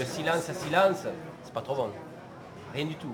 [0.00, 1.06] Le silence à silence,
[1.44, 1.88] c'est pas trop bon.
[2.72, 3.12] Rien du tout.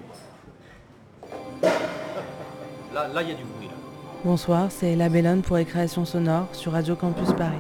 [2.95, 3.67] Là, là, il y a du bruit.
[3.67, 3.73] Là.
[4.25, 7.59] Bonsoir, c'est La Bellone pour les créations sonores sur Radio Campus Paris.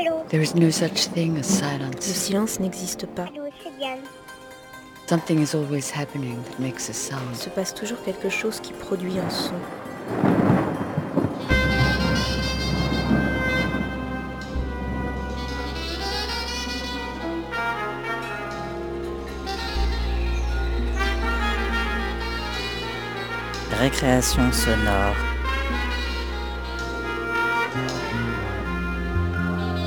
[0.00, 2.00] Allô There is no such thing as Le silence.
[2.00, 3.24] silence n'existe pas.
[3.24, 3.98] Allô, c'est Diane.
[5.06, 7.34] Something is always happening that makes a Il sound.
[7.36, 9.52] se passe toujours quelque chose qui produit un son.
[23.82, 25.16] Récréation sonore.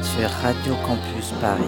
[0.03, 1.63] Sur Radio Campus Paris.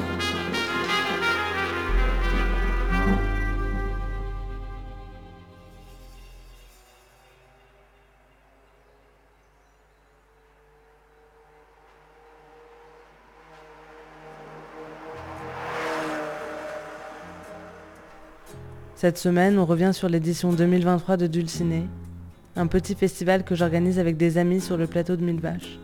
[18.96, 21.88] Cette semaine, on revient sur l'édition 2023 de Dulciné,
[22.58, 25.80] un petit festival que j'organise avec des amis sur le plateau de Mille Vaches.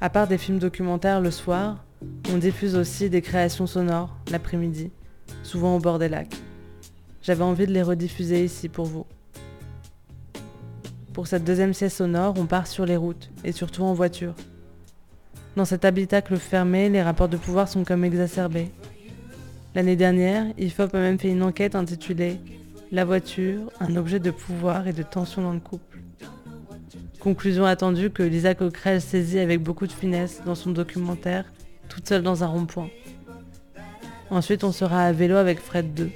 [0.00, 1.84] À part des films documentaires le soir,
[2.32, 4.92] on diffuse aussi des créations sonores l'après-midi,
[5.42, 6.36] souvent au bord des lacs.
[7.20, 9.06] J'avais envie de les rediffuser ici pour vous.
[11.12, 14.34] Pour cette deuxième sieste sonore, on part sur les routes, et surtout en voiture.
[15.56, 18.70] Dans cet habitacle fermé, les rapports de pouvoir sont comme exacerbés.
[19.74, 22.38] L'année dernière, IFOP a même fait une enquête intitulée
[22.90, 25.98] La voiture, un objet de pouvoir et de tension dans le couple.
[27.20, 31.44] Conclusion attendue que Lisa Coquerel saisit avec beaucoup de finesse dans son documentaire
[31.90, 32.88] Toute seule dans un rond-point.
[34.30, 36.10] Ensuite, on sera à vélo avec Fred 2.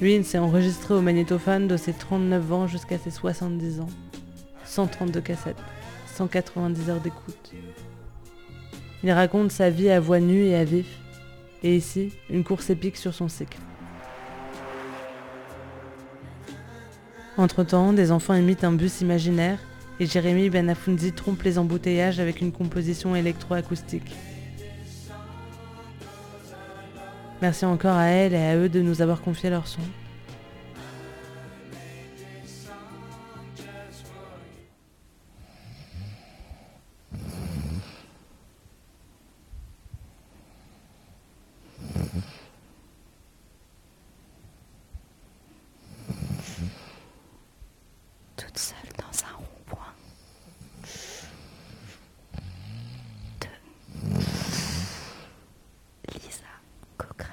[0.00, 3.90] Lui, il s'est enregistré au magnétophone de ses 39 ans jusqu'à ses 70 ans.
[4.64, 5.62] 132 cassettes,
[6.14, 7.52] 190 heures d'écoute.
[9.04, 10.86] Il raconte sa vie à voix nue et à vif,
[11.62, 13.58] et ici, une course épique sur son cycle.
[17.38, 19.58] Entre-temps, des enfants imitent un bus imaginaire
[19.98, 24.12] et Jérémy Benafounzi trompe les embouteillages avec une composition électroacoustique.
[27.40, 29.80] Merci encore à elle et à eux de nous avoir confié leur son.
[48.36, 49.94] Toute seule dans un rond-point.
[53.40, 53.48] De
[56.14, 56.52] Lisa
[56.98, 57.30] Coquerel.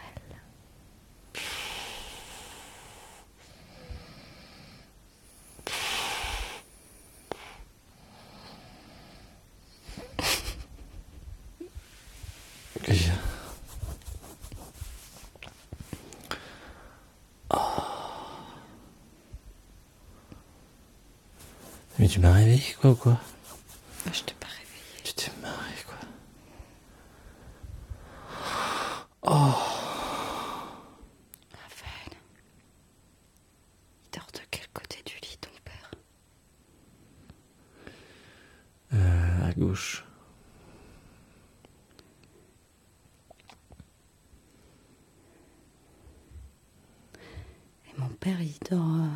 [21.97, 23.20] Mais tu m'as réveillé quoi ou quoi
[24.08, 25.03] Ah, Je t'ai pas réveillée.
[25.03, 25.96] Tu t'es marré quoi.
[31.53, 32.18] Raphaël.
[34.06, 35.92] Il dort de quel côté du lit, ton père?
[38.94, 40.03] Euh, à gauche.
[47.88, 49.08] Et mon père, il dort euh,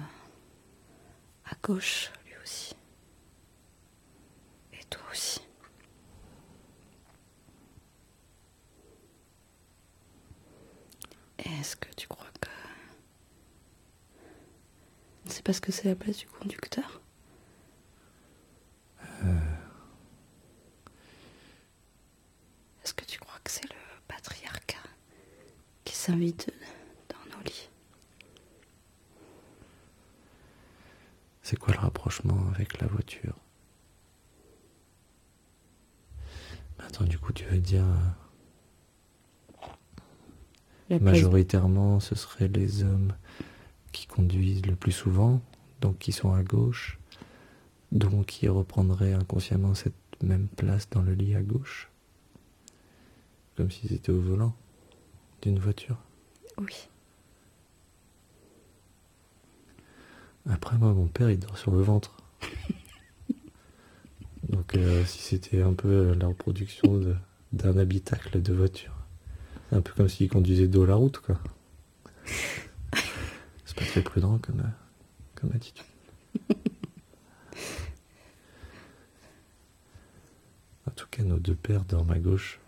[1.45, 2.75] à gauche, lui aussi.
[4.73, 5.41] Et toi aussi.
[11.32, 12.49] Et Est-ce que tu crois que...
[15.27, 17.01] C'est parce que c'est la place du conducteur?
[22.83, 23.75] Est-ce que tu crois que c'est le
[24.07, 24.77] patriarcat
[25.85, 26.51] qui s'invite
[27.09, 27.69] dans nos lits?
[31.41, 33.35] C'est quoi le rapprochement avec la voiture?
[36.77, 38.09] Mais Attends, du coup, tu veux dire euh,
[40.89, 43.13] La place- majoritairement, ce seraient les hommes
[43.91, 45.41] qui conduisent le plus souvent,
[45.81, 46.99] donc qui sont à gauche,
[47.91, 51.89] donc qui reprendraient inconsciemment cette même place dans le lit à gauche,
[53.55, 54.55] comme s'ils étaient au volant
[55.41, 55.97] d'une voiture.
[56.57, 56.87] Oui.
[60.49, 62.17] Après, moi, mon père, il dort sur le ventre.
[64.49, 66.99] Donc, euh, si c'était un peu euh, la reproduction
[67.53, 68.92] d'un habitacle de voiture.
[69.73, 71.39] Un peu comme s'il conduisait dos à la route, quoi.
[73.65, 74.69] C'est pas très prudent comme, euh,
[75.35, 75.85] comme attitude.
[80.85, 82.59] En tout cas, nos deux pères dorment à gauche.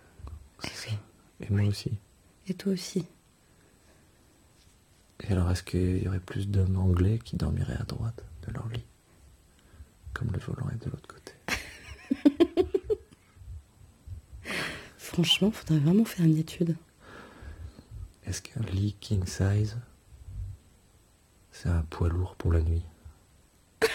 [0.59, 0.95] C'est ça.
[1.41, 1.91] Et moi aussi.
[2.47, 3.05] Et toi aussi.
[5.23, 8.67] Et alors, est-ce qu'il y aurait plus d'hommes anglais qui dormiraient à droite de leur
[8.69, 8.85] lit
[10.13, 11.33] Comme le volant est de l'autre côté?
[14.97, 16.75] Franchement, faudrait vraiment faire une étude.
[18.27, 19.77] Est-ce qu'un lit king size,
[21.51, 22.83] c'est un poids lourd pour la nuit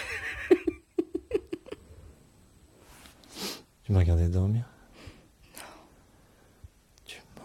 [3.83, 4.63] Tu m'as regardé dormir
[7.05, 7.43] Tu mens.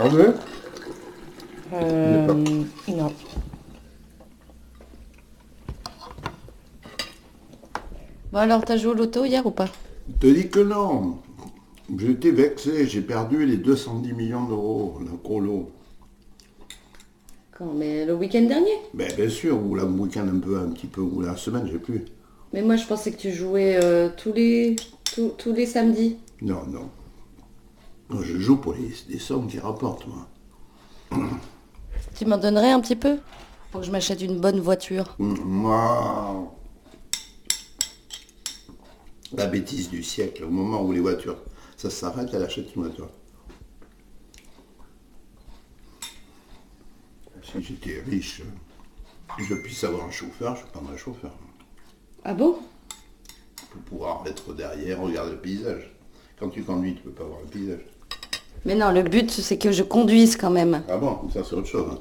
[0.00, 0.34] T'en veux
[1.82, 2.26] Euh,
[2.88, 3.12] non.
[8.32, 9.68] Bon alors, t'as joué au loto hier ou pas?
[10.20, 11.18] Te dis que non.
[11.98, 15.70] Été vexé, j'ai perdu les 210 millions d'euros, le gros lot.
[17.58, 18.70] Quand Mais le week-end dernier?
[18.94, 21.78] Ben, bien sûr, ou la week-end un peu, un petit peu, ou la semaine, j'ai
[21.78, 22.04] plus.
[22.52, 24.76] Mais moi, je pensais que tu jouais euh, tous les
[25.14, 26.16] tous, tous les samedis.
[26.42, 26.88] Non, non.
[28.22, 31.20] Je joue pour les, les sommes qui rapportent, moi.
[32.16, 33.18] Tu m'en donnerais un petit peu?
[33.70, 35.14] Pour que je m'achète une bonne voiture.
[35.18, 36.52] Moi,
[39.32, 41.38] la bêtise du siècle, au moment où les voitures,
[41.76, 43.08] ça s'arrête, elle achète une voiture.
[47.42, 48.42] Si j'étais riche,
[49.38, 51.32] je puisse avoir un chauffeur, je prendrais un chauffeur.
[52.24, 52.58] Ah bon?
[53.70, 55.94] Pour pouvoir être derrière, regarder le paysage.
[56.38, 57.84] Quand tu conduis, tu peux pas voir le paysage.
[58.64, 60.82] Mais non, le but, c'est que je conduise quand même.
[60.88, 61.86] Ah bon, ça c'est autre chose.
[61.92, 61.98] hein.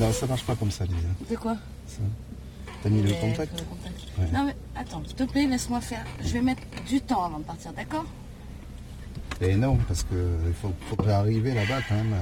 [0.00, 1.08] Non, ça marche pas comme ça, Lisa.
[1.30, 1.56] De quoi?
[1.86, 1.98] Ça.
[2.82, 3.64] T'as mis le contact
[4.18, 4.26] Ouais.
[4.32, 6.04] Non mais attends, s'il te plaît, laisse-moi faire.
[6.22, 8.04] Je vais mettre du temps avant de partir, d'accord?
[9.40, 10.14] Et non, parce que
[10.46, 12.14] il faut, faudrait arriver là-bas quand même.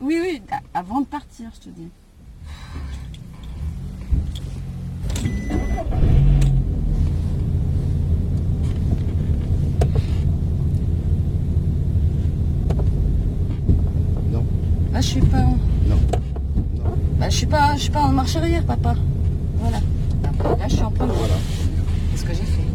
[0.00, 0.42] Oui, oui,
[0.74, 1.88] avant de partir, je te dis.
[15.00, 15.56] Je suis pas en...
[15.88, 15.96] Non.
[17.18, 18.94] Bah, je suis pas, je suis pas en marche arrière, papa.
[19.58, 19.78] Voilà.
[20.58, 21.06] Là, je suis en plein.
[21.06, 21.34] Voilà.
[22.12, 22.66] C'est ce que j'ai fait.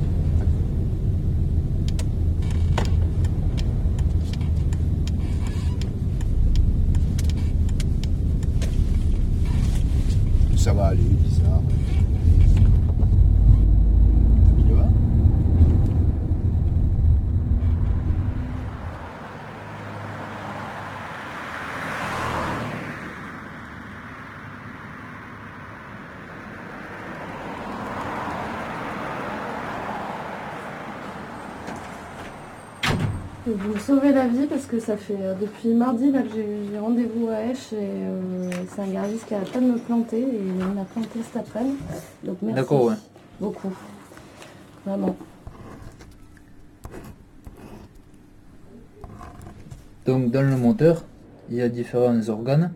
[10.57, 11.43] Ça va aller, Lisa.
[14.45, 14.89] T'as mis le 1
[33.45, 36.79] Vous me sauvez la vie parce que ça fait euh, depuis mardi là, que j'ai
[36.79, 40.39] rendez-vous à Esch et euh, c'est un garagiste qui arrête pas de me planter et
[40.47, 41.77] il m'a planté cet après-midi.
[42.23, 42.73] Donc merci.
[42.73, 42.95] Ouais.
[43.39, 43.71] Beaucoup.
[44.83, 45.15] Vraiment.
[50.07, 51.03] Donc dans le moteur,
[51.51, 52.71] il y a différents organes.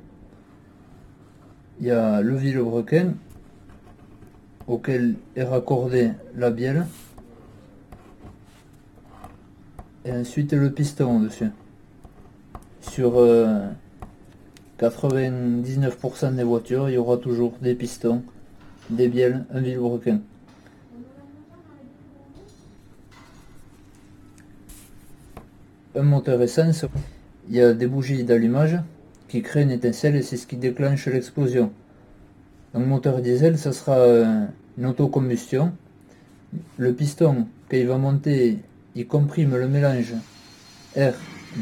[1.80, 3.14] Il y a le vilebrequin
[4.68, 6.86] auquel est raccordée la bielle.
[10.12, 11.52] Ensuite le piston dessus.
[12.82, 13.68] Sur euh,
[14.80, 18.24] 99% des voitures, il y aura toujours des pistons,
[18.90, 20.22] des bielles, un vilebrequin.
[25.96, 26.86] Un moteur essence,
[27.50, 28.80] il y a des bougies d'allumage
[29.28, 31.72] qui créent une étincelle et c'est ce qui déclenche l'explosion.
[32.74, 34.46] Donc moteur diesel, ça sera euh,
[34.78, 35.74] une autocombustion.
[36.78, 38.60] Le piston, quand il va monter,
[38.96, 40.14] il comprime le mélange
[40.96, 41.14] air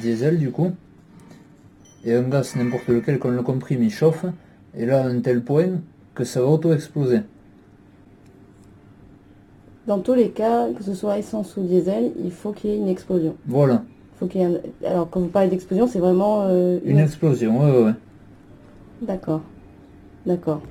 [0.02, 0.72] diesel du coup.
[2.06, 4.26] Et un gaz n'importe lequel qu'on le comprime, il chauffe.
[4.78, 5.82] Et là, à un tel point
[6.16, 7.22] que ça va auto-exploser.
[9.88, 12.78] Dans tous les cas, que ce soit essence ou diesel, il faut qu'il y ait
[12.78, 13.36] une explosion.
[13.48, 13.84] Voilà.
[14.20, 17.60] Faut qu'il y ait un- Alors, quand vous parlez d'explosion, c'est vraiment euh, Une explosion,
[17.64, 17.94] ouais, ouais, ouais.
[19.02, 19.42] D'accord.
[20.26, 20.62] D'accord.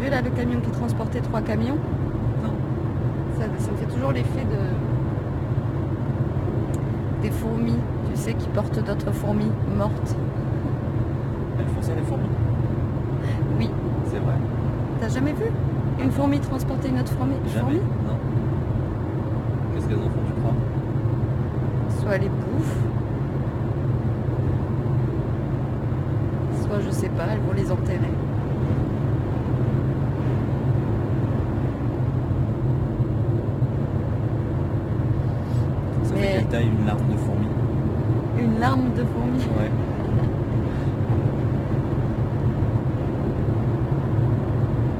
[0.00, 1.76] Vu là le camion qui transportait trois camions
[2.42, 2.52] Non.
[3.38, 4.58] Ça, ça me fait toujours l'effet de.
[7.22, 7.78] des fourmis,
[8.10, 10.16] tu sais, qui portent d'autres fourmis mortes.
[11.58, 12.28] Elles font ça les fourmis?
[13.58, 13.70] Oui.
[14.10, 14.34] C'est vrai.
[15.00, 15.46] T'as jamais vu
[16.02, 17.60] une fourmi transporter une autre fourmi Jamais.
[17.60, 17.76] fourmi?
[18.06, 18.16] Non.
[19.74, 20.54] Qu'est-ce qu'elles en font, tu crois?
[22.00, 22.76] Soit elle les bouffe,
[26.62, 28.12] soit je sais pas, elles vont les enterrer.
[36.04, 37.46] Ça Mais- fait quelle taille une larme de fourmi
[38.38, 39.38] Une larme de fourmi.
[39.38, 39.70] Ouais.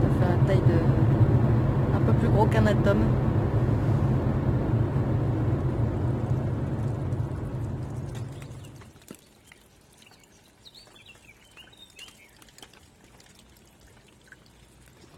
[0.03, 1.97] Ça fait la taille de.
[1.97, 3.05] un peu plus gros qu'un atome.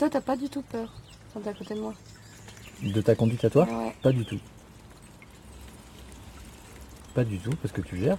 [0.08, 0.90] Toi, t'as pas du tout peur
[1.34, 1.92] quand t'es à côté de moi.
[2.82, 3.94] De ta conduite à toi Ouais.
[4.00, 4.40] Pas du tout.
[7.12, 8.16] Pas du tout, parce que tu gères.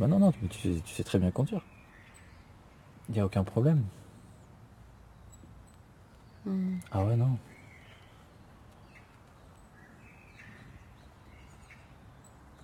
[0.00, 1.64] Bah non, non, tu, tu sais, très bien conduire.
[3.08, 3.84] Il n'y a aucun problème.
[6.44, 6.78] Hmm.
[6.90, 7.38] Ah ouais, non.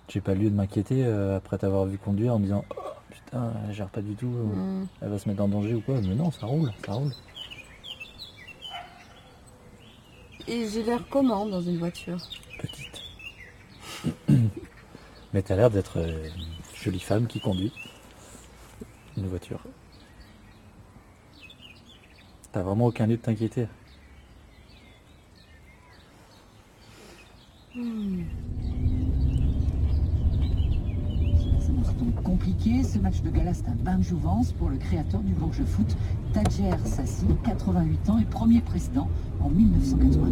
[0.09, 2.65] J'ai pas lieu de m'inquiéter euh, après t'avoir vu conduire en me disant
[3.31, 4.87] putain, elle gère pas du tout, euh, Hmm.
[5.01, 5.99] elle va se mettre en danger ou quoi.
[6.01, 7.11] Mais non, ça roule, ça roule.
[10.47, 12.17] Et j'ai l'air comment dans une voiture?
[12.59, 13.01] Petite.
[15.33, 17.71] Mais t'as l'air d'être euh, une jolie femme qui conduit
[19.17, 19.59] une voiture.
[22.51, 23.67] T'as vraiment aucun lieu de t'inquiéter.
[32.63, 35.97] Ce match de gala, c'est un bain de jouvence pour le créateur du Bourges Foot,
[36.31, 39.07] Tadjer Sassi, 88 ans et premier président
[39.43, 40.27] en 1983.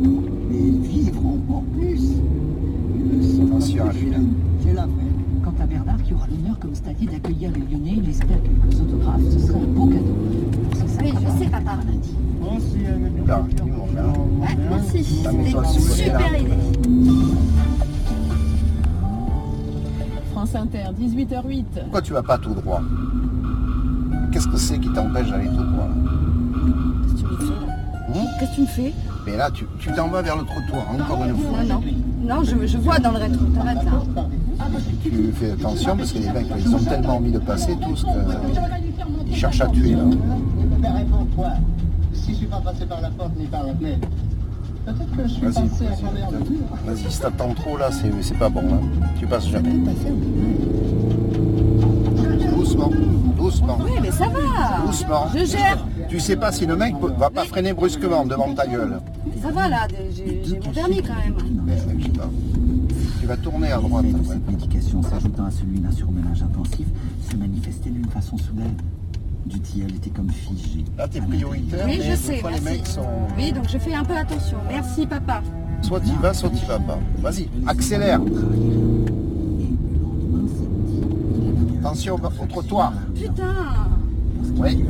[0.52, 2.02] Mais vivre encore plus
[3.42, 4.18] Attention à lui, là.
[4.64, 5.42] J'ai la peine.
[5.44, 9.22] Quant à Bernard, qui aura l'honneur, comme statut, d'accueillir les Lyonnais, il espère quelques autographes.
[9.32, 10.16] Ce serait un beau cadeau.
[10.22, 10.38] Oui,
[10.74, 11.80] je 50 sais, papa.
[11.88, 12.14] Lundi.
[13.28, 14.06] Là, ils vont faire.
[14.40, 15.24] Ouais, merci.
[15.26, 16.54] Ah, mais C'était une super idée.
[20.50, 21.64] France Inter, 18h08.
[21.82, 22.82] Pourquoi tu vas pas tout droit?
[24.32, 25.88] Qu'est-ce que c'est qui t'empêche d'aller tout droit
[27.08, 27.74] Qu'est-ce que tu me fais là?
[28.16, 28.26] Hein?
[28.40, 28.94] Qu'est-ce que tu me fais?
[29.28, 31.64] Mais là, tu tu t'en vas vers le trottoir, encore une fois.
[31.64, 32.36] Non, non.
[32.38, 33.46] Non, je, je vois dans le rétro.
[33.46, 34.26] T'arrêtes là.
[35.04, 38.06] Tu fais attention parce que les mecs, ils ont tellement envie de passer tous
[39.26, 40.04] qu'ils cherchent à tuer là.
[42.14, 44.08] Si je suis pas passé par la porte ni par la fenêtre,
[44.86, 46.60] peut-être que je suis Vas-y, passé à travers le mur.
[46.86, 48.64] vas-y, si t'attends trop là, c'est c'est pas bon.
[48.74, 48.80] Hein.
[49.20, 49.70] Tu passes jamais.
[52.56, 52.92] Doucement,
[53.38, 53.78] doucement.
[53.84, 54.86] Oui, mais ça va.
[54.86, 55.26] Doucement.
[55.36, 55.86] Je gère.
[56.10, 59.00] Tu sais pas si le mec va pas freiner brusquement devant ta gueule.
[59.42, 61.36] Ça va là, j'ai mon permis quand même.
[61.66, 62.30] Mais, je sais pas.
[63.22, 64.06] Tu vas tourner à droite.
[64.28, 66.88] Cette médication s'ajoutant à celui d'un surménage intensif
[67.30, 68.76] se manifestait d'une façon soudaine.
[69.50, 70.86] Du tilleul était comme figé.
[70.98, 73.02] Là, t'es prioritaire, Oui, mais je sais, fois, les mecs sont...
[73.36, 74.58] Oui, donc je fais un peu attention.
[74.70, 75.42] Merci papa.
[75.82, 77.00] Soit tu vas, soit tu vas pas.
[77.20, 78.20] Vas-y, accélère.
[81.80, 82.94] Attention au au trottoir.
[83.16, 83.56] Putain
[84.58, 84.86] Oui,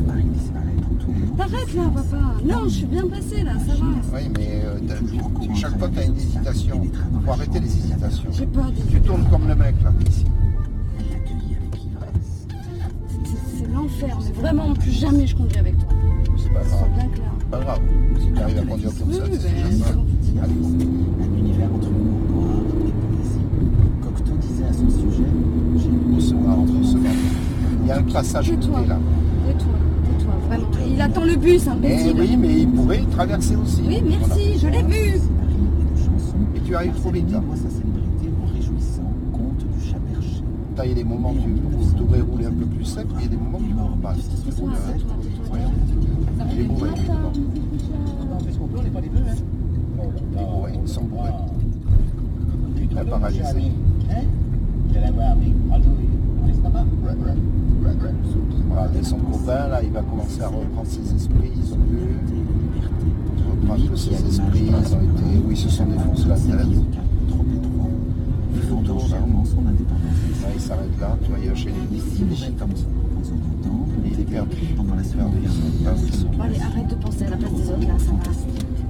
[1.38, 2.18] T'arrêtes là papa.
[2.44, 3.86] Non, je suis bien passé là, ça va.
[4.18, 6.82] oui mais euh, t'as- chaque fois tu as une hésitation.
[7.26, 8.30] faut arrêter les hésitations.
[8.32, 8.82] J'ai pas des...
[8.92, 10.26] Tu tournes comme le mec là, ici.
[14.02, 15.88] Mais vraiment plus jamais je conduis avec toi.
[16.38, 16.90] C'est pas grave.
[16.96, 17.32] bien clair.
[17.52, 17.80] Pas grave.
[18.20, 19.94] Si tu arrives à conduire comme ça, c'est ben, déjà ça.
[20.44, 20.54] Allez.
[21.22, 23.46] Un univers entre poésie.
[24.02, 25.24] Cocteau disait à son sujet
[25.78, 27.10] J'ai Doucement, doucement.
[27.82, 28.98] Il y a un côté là.
[29.48, 29.74] Tais-toi,
[30.06, 30.68] tais-toi, vraiment.
[30.88, 32.16] Il attend le bus, Eh imbécile.
[32.20, 33.82] oui, mais il pourrait traverser aussi.
[33.86, 35.20] Oui, merci, je l'ai vu.
[36.56, 37.28] Et tu arrives trop vite
[40.80, 43.26] T'as- Il y a des moments où devrais rouler un peu plus sec, mais il
[43.26, 44.16] y a des moments où tu ne pas.
[44.16, 44.72] Si tu roules.
[46.54, 47.32] Il est bourré, hein.
[50.82, 51.32] Ils sont bourrés.
[52.94, 53.04] Très
[59.00, 62.20] et son copain, là, il va commencer à reprendre ses esprits, ils ont vu.
[63.52, 66.68] Reprendre ses esprits, ils ont été, oui, ils se sont défoncés la tête.
[68.56, 68.62] Il
[70.60, 72.76] il s'arrête là, tu vois, il chez les Il est perdu.
[74.06, 74.58] Il est perdu.
[74.78, 74.84] Où
[76.08, 76.26] ils sont.
[76.28, 78.46] Bon, allez, arrête de penser à la place des autres, là, ça passe.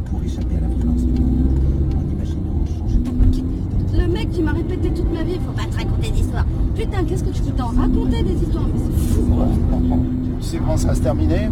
[0.09, 5.13] Pour échapper à la violence, en imaginant changer de Le mec qui m'a répété toute
[5.13, 6.45] ma vie, faut pas te raconter d'histoires.
[6.75, 9.25] Putain, qu'est-ce que tu peux t'en raconter des histoires Mais c'est fou.
[10.41, 11.49] Tu sais comment ça va se terminer?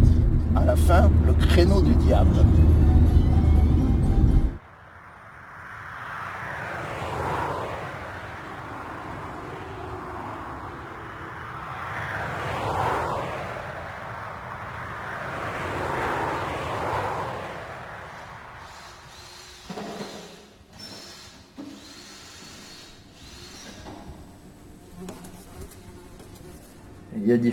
[0.56, 2.44] À la fin, le créneau du diable.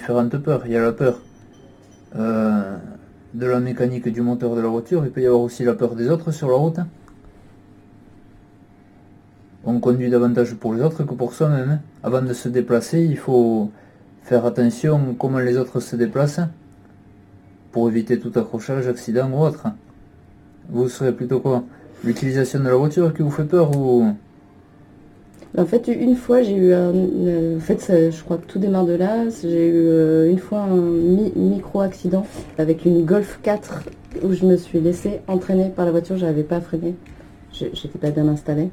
[0.08, 1.20] Il y a la peur
[2.16, 2.78] euh,
[3.34, 5.04] de la mécanique du moteur de la voiture.
[5.04, 6.80] Il peut y avoir aussi la peur des autres sur la route.
[9.64, 11.80] On conduit davantage pour les autres que pour soi-même.
[12.04, 13.72] Avant de se déplacer, il faut
[14.22, 16.42] faire attention comment les autres se déplacent
[17.72, 19.68] pour éviter tout accrochage, accident ou autre.
[20.70, 21.64] Vous serez plutôt quoi?
[22.04, 24.14] L'utilisation de la voiture qui vous fait peur ou
[25.58, 26.94] En fait, une fois, j'ai eu un.
[26.94, 29.24] euh, En fait, ça- je crois que tout démarre de là.
[29.42, 32.26] J'ai eu euh, une fois un mi- micro-accident
[32.58, 33.84] avec une Golf 4
[34.24, 36.18] où je me suis laissée entraîner par la voiture.
[36.18, 36.96] Je n'avais pas freiné.
[37.54, 38.70] J'étais pas bien installée.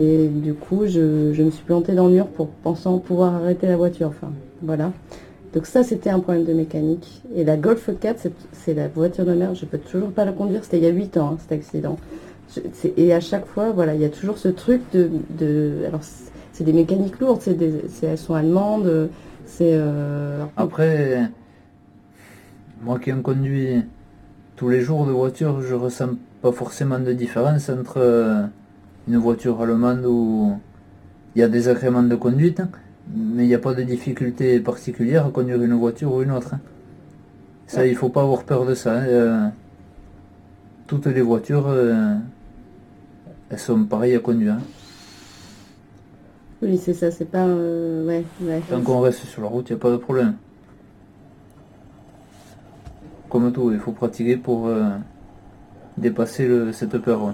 [0.00, 3.76] Et du coup, je, me suis plantée dans le mur pour pensant pouvoir arrêter la
[3.76, 4.08] voiture.
[4.08, 4.92] Enfin, voilà.
[5.54, 7.22] Donc ça, c'était un problème de mécanique.
[7.36, 9.54] Et la Golf 4, c'est- c'est la voiture de merde.
[9.54, 10.64] Je peux toujours pas la conduire.
[10.64, 11.96] C'était il y a 8 ans, hein, cet accident.
[12.96, 15.08] Et à chaque fois, voilà, il y a toujours ce truc de...
[15.38, 16.00] de- alors,
[16.52, 17.40] c'est des mécaniques lourdes.
[17.42, 19.08] c'est des- elles sont allemandes.
[19.46, 19.70] C'est...
[19.74, 21.30] euh, Après,
[22.82, 23.82] moi qui en conduis
[24.56, 26.10] tous les jours de voiture, je ressens
[26.42, 28.42] pas forcément de différence entre euh,
[29.08, 30.58] une voiture allemande où
[31.34, 32.62] il y a des agréments de conduite,
[33.14, 36.54] mais il n'y a pas de difficulté particulière à conduire une voiture ou une autre.
[37.66, 38.94] Ça, il faut pas avoir peur de ça.
[38.98, 39.04] hein.
[39.06, 39.46] Euh,
[40.88, 41.66] Toutes les voitures,
[43.50, 44.54] elles sont pareilles à conduire.
[44.54, 44.60] hein.
[46.62, 47.10] Oui, c'est ça.
[47.10, 47.46] C'est pas...
[47.46, 48.60] euh, ouais, ouais.
[48.68, 50.34] Tant qu'on reste sur la route, il n'y a pas de problème.
[53.28, 54.90] Comme tout, il faut pratiquer pour euh,
[55.96, 57.24] dépasser le- cette peur.
[57.24, 57.32] ouais.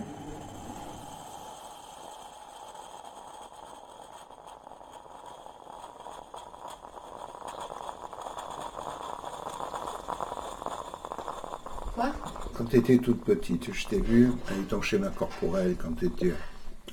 [12.83, 16.33] Toute petite, je t'ai vu avec ton schéma corporel quand tu étais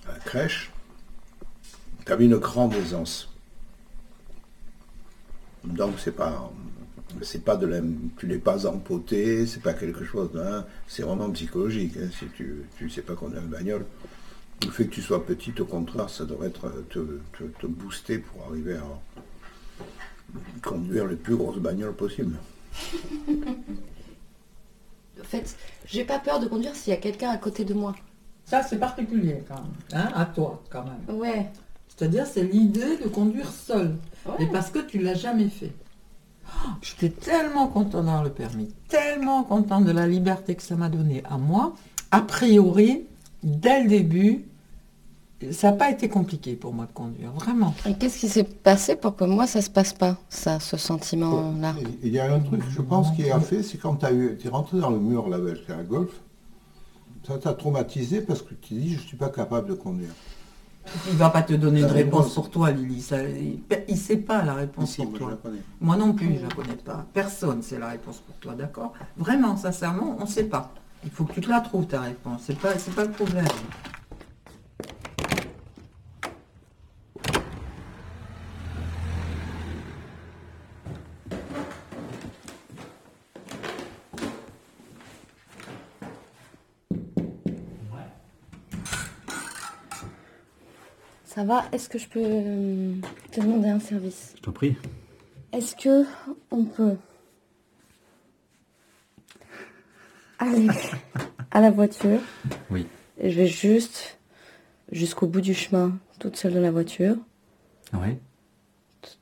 [0.07, 0.71] à la crèche.
[2.05, 3.29] Tu avais une grande aisance.
[5.63, 6.51] Donc c'est pas
[7.21, 7.79] c'est pas de la
[8.17, 11.93] tu l'es pas empoté, c'est pas quelque chose hein, c'est vraiment psychologique.
[11.97, 13.85] hein, si tu tu sais pas conduire une bagnole,
[14.65, 16.99] le fait que tu sois petite, au contraire, ça devrait être te,
[17.37, 18.83] te, te booster pour arriver à
[20.61, 22.35] conduire les plus grosses bagnoles possibles.
[25.21, 27.93] En fait, j'ai pas peur de conduire s'il y a quelqu'un à côté de moi.
[28.45, 29.73] Ça, c'est particulier quand même.
[29.93, 31.17] Hein, à toi, quand même.
[31.17, 31.49] Ouais.
[31.87, 33.95] C'est-à-dire, c'est l'idée de conduire seul.
[34.25, 34.43] Ouais.
[34.43, 35.71] Et parce que tu l'as jamais fait.
[36.47, 40.89] Oh, J'étais tellement content d'avoir le permis, tellement content de la liberté que ça m'a
[40.89, 41.73] donné à moi.
[42.11, 43.05] A priori,
[43.43, 44.45] dès le début,
[45.51, 47.73] ça n'a pas été compliqué pour moi de conduire, vraiment.
[47.85, 51.75] Et qu'est-ce qui s'est passé pour que moi ça se passe pas, ça, ce sentiment-là?
[52.03, 54.79] Il y a un truc, je pense, qui a fait, c'est quand tu es rentré
[54.79, 56.11] dans le mur là avec la Golf,
[57.27, 60.11] ça t'a traumatisé parce que tu dis, je suis pas capable de conduire.
[61.09, 62.33] Il va pas te donner une réponse réponse.
[62.33, 63.01] pour toi, Lily.
[63.01, 65.27] Ça, il ne sait pas la réponse pour moi, toi.
[65.27, 65.63] je la connais.
[65.79, 67.05] Moi non plus, je la connais pas.
[67.13, 68.93] Personne sait la réponse pour toi, d'accord?
[69.15, 70.73] Vraiment, sincèrement, on ne sait pas.
[71.05, 72.41] Il faut que tu te la trouves, ta réponse.
[72.45, 73.45] C'est pas, c'est pas le problème.
[91.43, 92.93] Ça va Est-ce que je peux euh,
[93.33, 94.33] te demander un service?
[94.37, 94.77] Je t'en prie.
[95.51, 96.05] Est-ce que
[96.51, 96.95] on peut
[100.39, 100.69] aller
[101.51, 102.21] à la voiture?
[102.69, 102.87] Oui.
[103.19, 104.19] et je vais juste
[104.93, 107.17] jusqu'au bout du chemin, toute seule dans la voiture.
[107.91, 108.17] Ouais?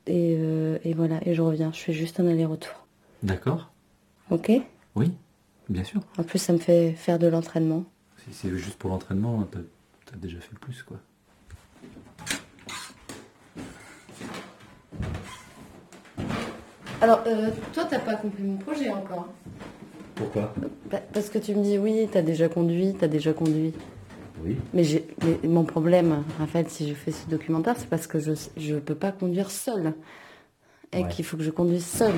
[0.06, 1.72] Et, euh, et voilà, et je reviens.
[1.72, 2.86] Je fais juste un aller-retour.
[3.24, 3.72] D'accord.
[4.30, 4.52] Ok?
[4.94, 5.10] Oui,
[5.68, 6.00] bien sûr.
[6.18, 7.84] En plus, ça me fait faire de l'entraînement.
[8.18, 9.58] Si c'est juste pour l'entraînement, t'as
[10.14, 11.00] as déjà fait le plus, quoi.
[17.02, 19.26] Alors, euh, toi, t'as pas compris mon projet encore.
[20.14, 20.54] Pourquoi?
[20.90, 23.72] Bah, Parce que tu me dis, oui, t'as déjà conduit, t'as déjà conduit.
[24.44, 24.56] Oui.
[24.72, 28.18] Mais, j'ai, mais mon problème, en fait, si je fais ce documentaire, c'est parce que
[28.20, 29.94] je ne peux pas conduire seule.
[30.92, 31.08] Et Ouais.
[31.08, 32.14] qu'il faut que je conduise seule.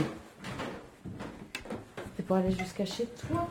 [2.17, 3.49] C'est pour aller jusqu'à chez toi.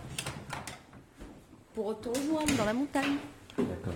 [1.73, 3.15] Pour te rejoindre dans la montagne.
[3.57, 3.93] D'accord.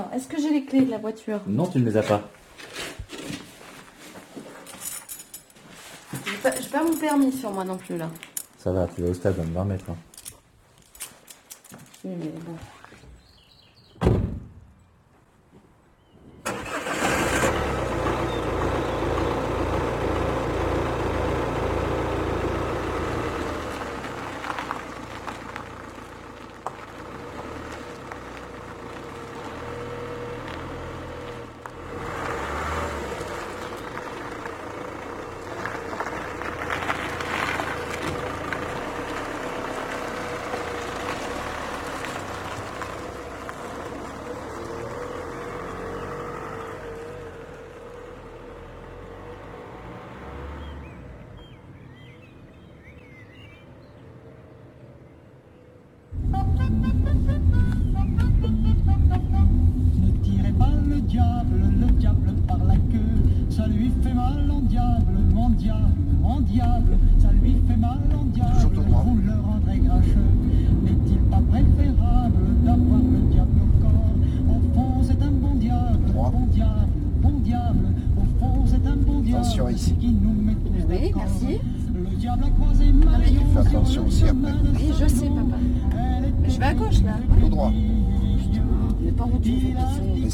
[0.00, 1.40] Alors, est-ce que j'ai les clés de la voiture?
[1.46, 2.22] Non, tu ne les as pas.
[6.24, 8.08] J'ai pas, pas mon permis sur moi non plus, là.
[8.56, 9.84] Ça va, tu vas au stade dans 20 mètres.
[9.90, 9.96] hein.
[12.02, 12.49] Oui, mais bon.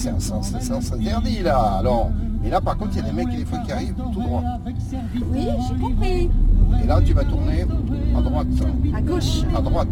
[0.07, 1.79] C'est un sens, c'est un sens interdit là.
[1.79, 2.11] Alors,
[2.45, 4.43] et là par contre, il y a des mecs des fois qui arrivent tout droit.
[5.33, 6.31] Oui, j'ai compris.
[6.83, 7.67] Et là, tu vas tourner
[8.17, 8.47] à droite.
[8.95, 9.43] À gauche.
[9.57, 9.89] À droite.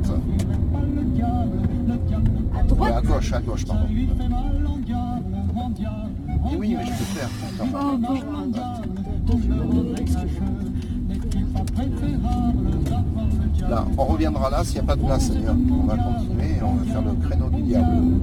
[2.57, 2.79] À droite.
[2.79, 3.87] Ouais, à gauche, à gauche, pardon.
[6.53, 7.31] Et oui, mais je peux faire.
[7.61, 8.19] Oh, bon.
[13.69, 15.33] Là, on reviendra là s'il n'y a pas de place.
[15.33, 18.21] On va continuer et on va faire le créneau du diable.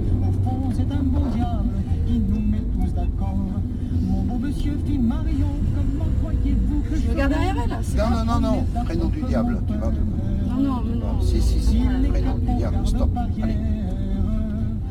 [6.94, 8.40] Je regarde derrière elle, Non, non, non,
[8.76, 9.62] non, créneau du diable.
[9.68, 11.22] Tu vas Non, non, mais non.
[11.22, 13.10] Si, si, si, créneau du diable, stop.
[13.42, 13.58] Allez.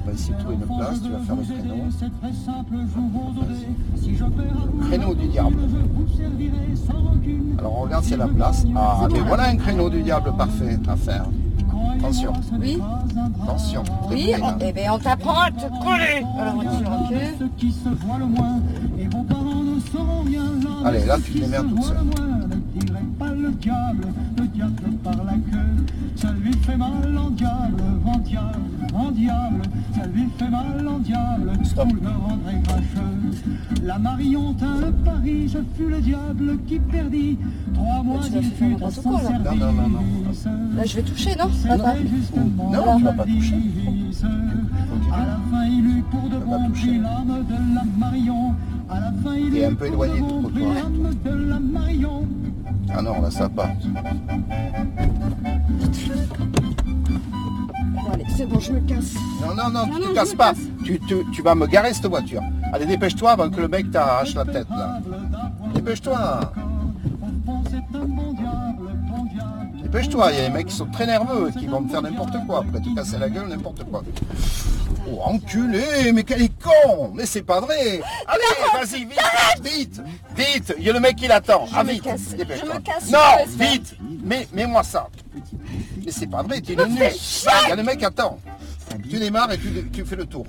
[0.03, 1.75] On va essayer de trouver une place, tu vas faire le créneau.
[4.81, 5.57] Le créneau du diable.
[7.59, 8.65] Alors on regarde s'il y a la place.
[8.75, 11.27] Ah, mais voilà un créneau du diable parfait à faire.
[11.99, 12.33] Attention.
[12.59, 12.79] Oui.
[13.45, 13.83] Attention.
[14.11, 17.15] Oui, on, eh ben, on t'apprend à te coller voiture, ok
[20.85, 22.30] Allez, là tu te démerdes toute seule.
[23.51, 24.09] Le diable,
[24.39, 25.85] le diable par la queue.
[26.17, 28.61] Ça lui fait mal en diable, en diable,
[28.95, 29.63] en diable.
[29.95, 33.83] Ça lui fait mal en diable, vous le rendrez grincheux.
[33.83, 37.39] La Marion tint un pari, ce fut le diable qui perdit.
[37.75, 39.39] Trois mois il fut à son quoi, là.
[39.39, 40.77] Non, non, non, non.
[40.77, 43.55] Là, je vais toucher, non justement Non, tu vas pas toucher.
[45.13, 48.55] À la fin, il eut pour de bon prix l'âme de la Marion.
[48.89, 50.75] À la fin, il eut pour de bon prix trottoir.
[50.75, 52.27] l'âme de la Marion.
[52.97, 53.69] Ah non, là ça pas.
[57.93, 59.15] Bon, allez, c'est bon, je me casse.
[59.41, 60.51] Non, non, non, tu Non, te casses pas.
[60.51, 60.59] casse.
[60.85, 62.43] Tu, tu- tu vas me garer cette voiture.
[62.73, 65.01] Allez, dépêche-toi avant que le mec t'arrache la tête là.
[65.75, 66.41] Dépêche-toi.
[69.91, 72.37] Dépêche-toi, il y a des mecs qui sont très nerveux, qui vont me faire n'importe
[72.47, 74.05] quoi, après te casser la gueule, n'importe quoi.
[75.11, 79.19] Oh, enculé, mais quel est con Mais c'est pas vrai Allez, vas-y, vite,
[79.65, 80.03] vite,
[80.37, 81.65] vite, il y a le mec qui l'attend.
[81.75, 82.37] Ah, vite, casse.
[82.37, 82.69] dépêche-toi.
[82.73, 85.09] Je me casse, Non, vite, mets, mets-moi ça.
[86.05, 87.11] Mais c'est pas vrai, tu es une nulle.
[87.11, 87.51] chier.
[87.65, 88.39] Il y a le mec qui attend.
[89.11, 90.47] Tu démarres et tu, tu fais le tour.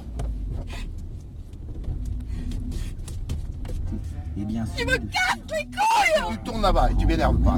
[4.39, 7.57] Et bien Tu me casses les couilles Tu tournes là-bas et tu m'énerves pas.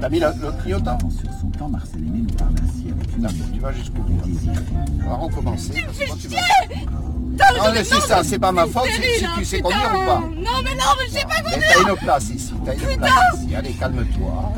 [0.00, 3.22] T'as mis le, le clignotant sur son temps, Marcel Aimé nous parle ainsi avec une
[3.22, 4.20] D'accord, tu vas jusqu'au bout.
[5.04, 5.72] On va recommencer.
[5.84, 6.36] parce que toi, tu vas-
[7.38, 10.06] Putain, Non, mais c'est ça, c'est pas ma faute si, si tu sais conduire ou
[10.06, 10.20] pas.
[10.20, 12.96] Non, mais non, mais je sais pas Mais conduire t'as une place ici, t'as une
[12.98, 13.54] place ici.
[13.56, 14.52] Allez, calme-toi.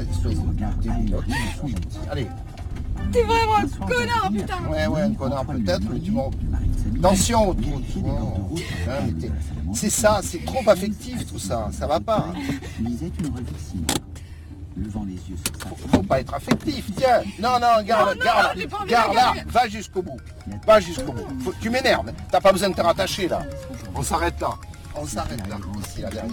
[2.10, 2.26] Allez.
[3.12, 6.30] T'es vraiment un connard, putain Ouais, ouais, un connard peut-être, mais tu m'en...
[6.98, 7.80] Attention autour.
[8.06, 9.32] Hein, mais t'es-
[9.74, 12.26] C'est ça, c'est trop affectif tout ça, ça va pas.
[12.80, 13.44] lisait une revue.
[14.76, 17.22] Levant les yeux sur sa Faut pas être affectif, tiens.
[17.40, 20.16] Non, non, garde, Non, non, garde, garde là, va jusqu'au bout.
[20.66, 21.26] Va jusqu'au bout.
[21.44, 22.12] Faut- tu m'énerves.
[22.30, 23.42] T'as pas besoin de te rattacher là.
[23.94, 24.50] On s'arrête là.
[24.96, 25.56] On s'arrête là.
[25.86, 26.30] Ici, là derrière.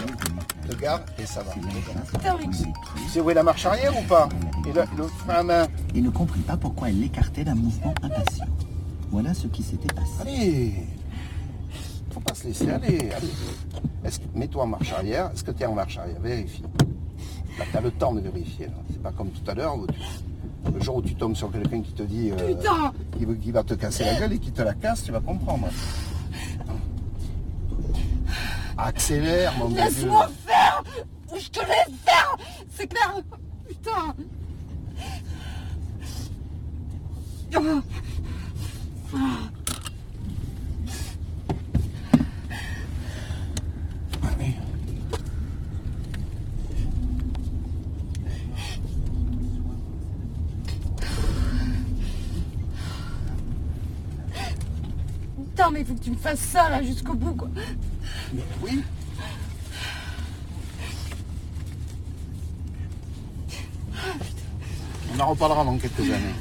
[0.69, 1.51] Le garde et ça va.
[1.53, 4.27] Tu sais où est la marche arrière ou pas?
[4.67, 5.67] Et le, le frein à main.
[5.95, 8.45] et ne comprit pas pourquoi elle l'écartait d'un mouvement impatient.
[9.11, 10.11] Voilà ce qui s'était passé.
[10.21, 10.73] Allez
[12.11, 13.09] Faut pas se laisser aller.
[13.15, 14.11] Allez.
[14.33, 15.31] Mets-toi en marche arrière.
[15.33, 16.19] Est-ce que tu es en marche arrière?
[16.19, 16.63] Vérifie.
[17.57, 18.67] Là, tu as le temps de vérifier.
[18.91, 19.75] C'est pas comme tout à l'heure.
[19.77, 19.93] où tu-
[20.73, 23.63] Le jour où tu tombes sur quelqu'un qui te dit euh, Putain qui, qui va
[23.63, 25.67] te casser la gueule et qui te la casse, tu vas comprendre.
[28.77, 29.77] Accélère, mon Dieu.
[29.77, 30.83] Laisse-moi faire
[31.35, 32.37] je te laisse faire
[32.69, 33.15] C'est clair
[33.67, 34.15] Putain
[37.55, 37.59] Ah.
[39.13, 39.19] Ah.
[55.35, 57.49] Putain, mais il faut que tu me fasses ça là jusqu'au bout quoi.
[58.61, 58.83] Oui.
[65.15, 66.35] On en reparlera dans quelques années.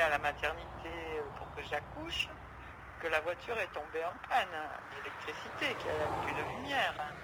[0.00, 2.28] À la maternité euh, pour que j'accouche,
[3.00, 6.94] que la voiture est tombée en panne hein, d'électricité, qu'il n'y avait plus de lumière.
[6.98, 7.14] hein.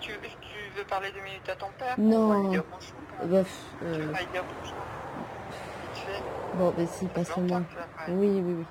[0.00, 2.50] Tu, tu veux parler deux minutes à ton père Non.
[2.50, 2.94] Dire bonjour.
[3.24, 3.42] Bah,
[3.80, 4.76] Tu euh, dire bonjour.
[5.94, 6.22] Fait.
[6.54, 7.60] bon, bah si, passe-moi.
[8.08, 8.66] Oui, oui, oui.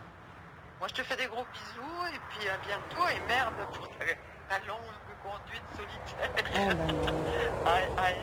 [0.80, 3.08] Moi, je te fais des gros bisous et puis à bientôt.
[3.10, 4.80] Et merde pour ta, ta longue
[5.28, 6.76] conduite solitaire.
[6.76, 7.18] Non.
[7.66, 8.16] I,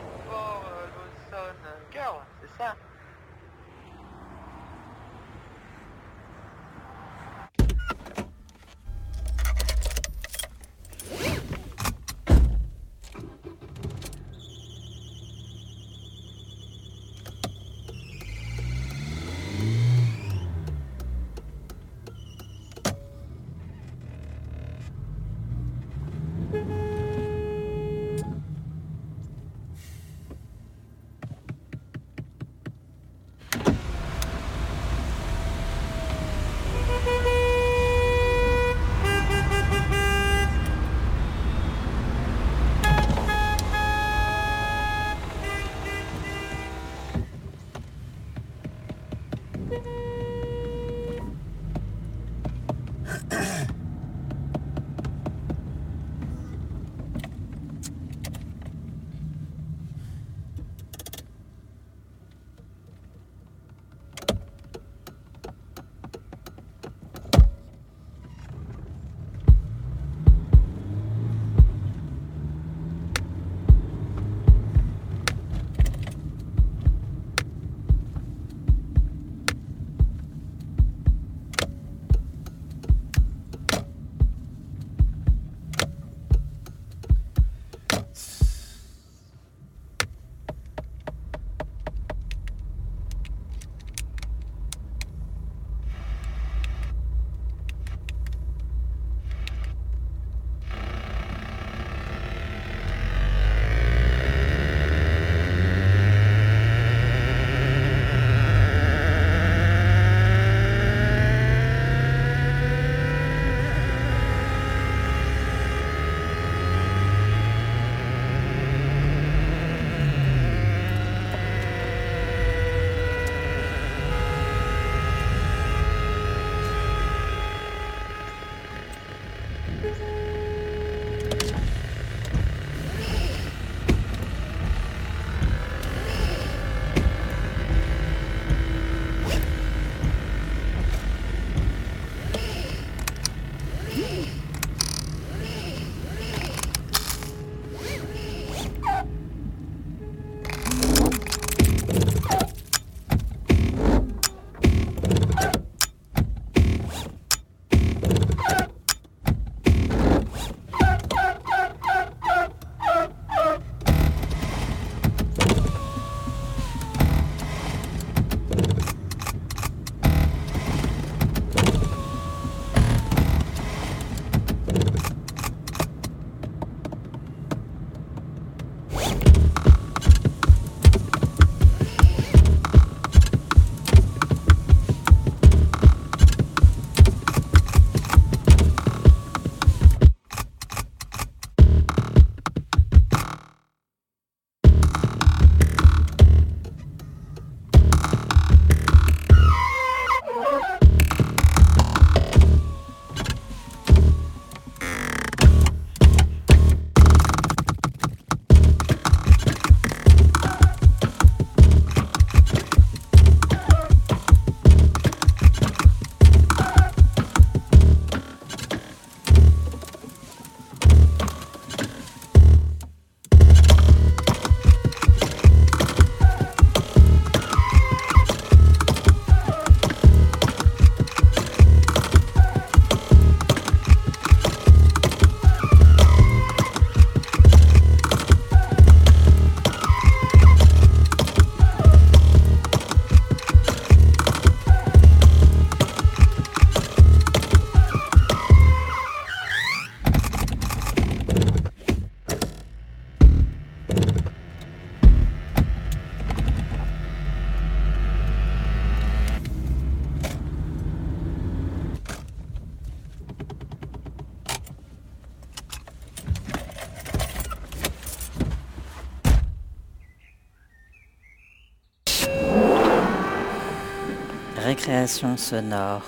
[275.37, 276.03] Sonore.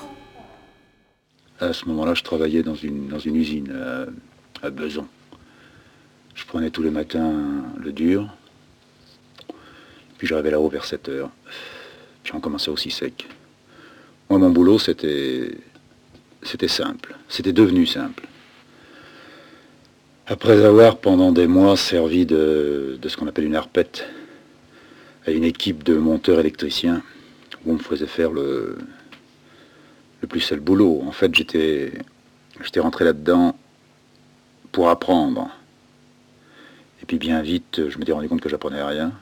[1.60, 5.06] À ce moment-là, je travaillais dans une, usine à, à Beson.
[6.34, 7.34] Je prenais tous les matins
[7.78, 8.30] le dur,
[10.18, 11.32] puis j'arrivais là-haut vers 7 heures.
[12.24, 13.28] Puis on commençait aussi sec.
[14.30, 15.52] Moi, mon boulot, c'était,
[16.44, 17.16] c'était simple.
[17.28, 18.26] C'était devenu simple.
[20.28, 24.06] Après avoir pendant des mois servi de, de ce qu'on appelle une arpette
[25.26, 27.02] à une équipe de monteurs électriciens,
[27.66, 28.78] où on me faisait faire le,
[30.28, 31.02] plus sale boulot.
[31.06, 31.94] En fait, j'étais,
[32.78, 33.58] rentré là-dedans
[34.72, 35.50] pour apprendre.
[37.02, 39.14] Et puis bien vite, je m'étais rendu compte que j'apprenais rien.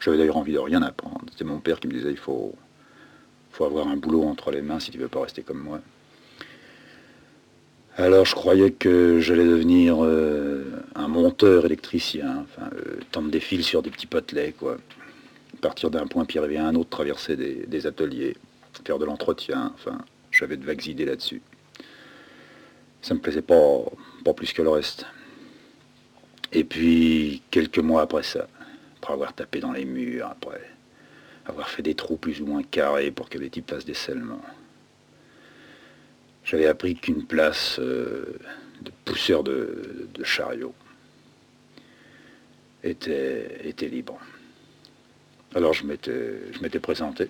[0.00, 1.20] J'avais d'ailleurs envie de rien apprendre.
[1.30, 2.54] C'était mon père qui me disait il faut,
[3.60, 5.80] avoir un boulot entre les mains si tu veux pas rester comme moi.
[7.96, 10.64] Alors je croyais que j'allais devenir euh,
[10.96, 14.54] un monteur électricien, enfin, euh, tendre des fils sur des petits potelets.
[15.62, 18.36] Partir d'un point puis arriver à un autre, traverser des, ateliers,
[18.84, 21.40] faire de l'entretien, enfin, j'avais de vagues idées là-dessus.
[23.00, 23.80] Ça me plaisait pas,
[24.24, 25.06] pas plus que le reste.
[26.52, 28.48] Et puis, quelques mois après ça,
[28.98, 30.60] après avoir tapé dans les murs, après
[31.46, 34.44] avoir fait des trous plus ou moins carrés pour que les types fassent des scellements,
[36.44, 38.36] j'avais appris qu'une place euh,
[38.82, 40.74] de pousseur de, de chariot
[42.82, 44.18] était, était libre.
[45.54, 47.28] Alors je m'étais, présenté.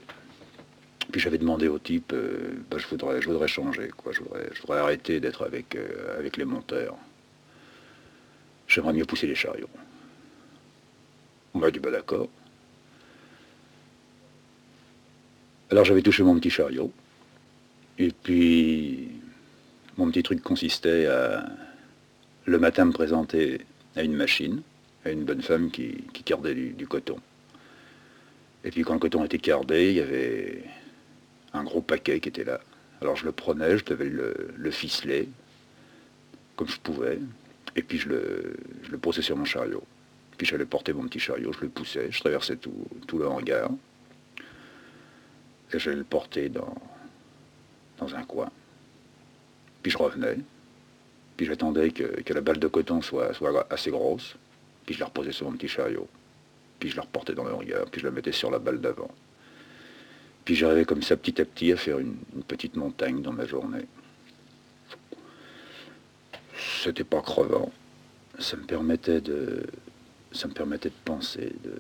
[1.10, 4.12] Puis j'avais demandé au type, euh, bah, je, voudrais, changer, quoi.
[4.12, 6.96] Je, voudrais, arrêter d'être avec, euh, avec les monteurs.
[8.68, 9.68] J'aimerais mieux pousser les chariots.
[11.54, 12.28] On m'a dit, bah d'accord.
[15.70, 16.92] Alors j'avais touché mon petit chariot.
[17.98, 19.10] Et puis,
[19.96, 21.44] mon petit truc consistait à,
[22.44, 23.60] le matin, me présenter
[23.96, 24.62] à une machine,
[25.04, 26.04] à une bonne femme qui,
[26.54, 27.18] du, du coton.
[28.64, 30.62] Et puis quand le coton était cardé, il y avait
[31.52, 32.60] un gros paquet qui était là.
[33.00, 35.28] Alors je le prenais, je devais le, le ficeler,
[36.56, 37.18] comme je pouvais,
[37.74, 39.82] et puis je le, posais sur mon chariot.
[40.36, 42.86] Puis j'allais porter mon petit chariot, je le poussais, je traversais tout,
[43.18, 43.70] le hangar,
[45.72, 46.74] et j'allais le porter dans,
[47.98, 48.50] dans un coin.
[49.82, 50.38] Puis je revenais,
[51.36, 54.36] puis j'attendais que, que, la balle de coton soit, soit assez grosse,
[54.86, 56.08] puis je la reposais sur mon petit chariot,
[56.82, 59.12] puis je la reportais dans le hangar, puis je la mettais sur la balle d'avant.
[60.44, 63.46] Puis j'arrivais comme ça petit à petit à faire une, une petite montagne dans ma
[63.46, 63.86] journée.
[66.82, 67.70] C'était pas crevant.
[68.40, 69.62] Ça me permettait de.
[70.32, 71.72] Ça me permettait de penser, de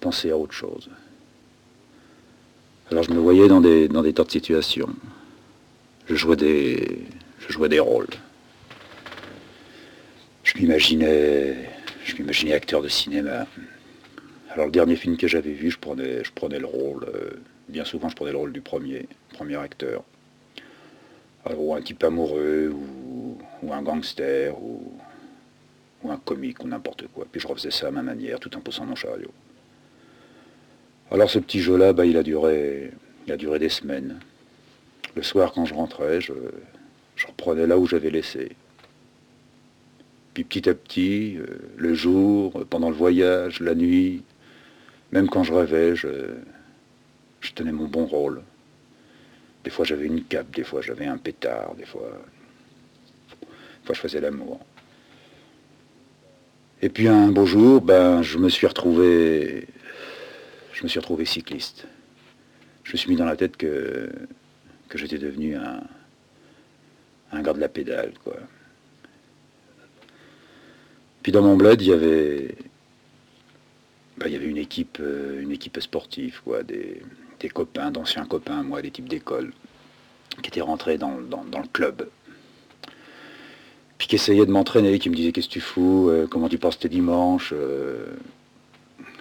[0.00, 0.88] penser à autre chose.
[2.90, 4.88] Alors je me voyais dans des, dans des tas de situations.
[6.06, 7.02] Je jouais des,
[7.40, 8.08] je jouais des rôles.
[10.44, 11.73] Je m'imaginais,
[12.04, 13.46] je m'imaginais acteur de cinéma.
[14.50, 17.30] Alors le dernier film que j'avais vu, je prenais, je prenais le rôle, euh,
[17.68, 20.04] bien souvent je prenais le rôle du premier, premier acteur.
[21.44, 24.92] Alors, ou un type amoureux, ou, un gangster, ou,
[26.08, 27.26] un comique, ou n'importe quoi.
[27.30, 29.32] Puis je refaisais ça à ma manière, tout en poussant mon chariot.
[31.10, 32.92] Alors ce petit jeu-là, bah, il, a duré,
[33.26, 34.20] il a duré des semaines.
[35.14, 36.32] Le soir, quand je rentrais, je
[37.26, 38.52] reprenais là où j'avais laissé.
[40.34, 44.24] Puis petit à petit, euh, le jour, pendant le voyage, la nuit,
[45.12, 46.08] même quand je rêvais, je,
[47.54, 48.42] tenais mon bon rôle.
[49.62, 52.20] Des fois j'avais une cape, des fois j'avais un pétard, des fois,
[53.84, 54.58] fois je faisais l'amour.
[56.82, 59.68] Et puis un beau jour, ben, je me suis retrouvé,
[60.72, 61.86] je me suis retrouvé cycliste.
[62.82, 64.10] Je me suis mis dans la tête que,
[64.88, 65.80] que j'étais devenu un,
[67.30, 68.36] un gars de la pédale, quoi.
[71.24, 72.54] Puis dans mon bled, il y avait,
[74.18, 77.00] ben, il y avait une équipe, euh, une équipe sportive, quoi, des,
[77.52, 79.52] copains, d'anciens copains, moi, des types d'école,
[80.42, 82.10] qui étaient rentrés dans, le club.
[83.96, 86.58] Puis qui essayaient de m'entraîner, qui me disaient qu'est-ce que tu fous, euh, comment tu
[86.58, 88.04] passes tes dimanches, euh,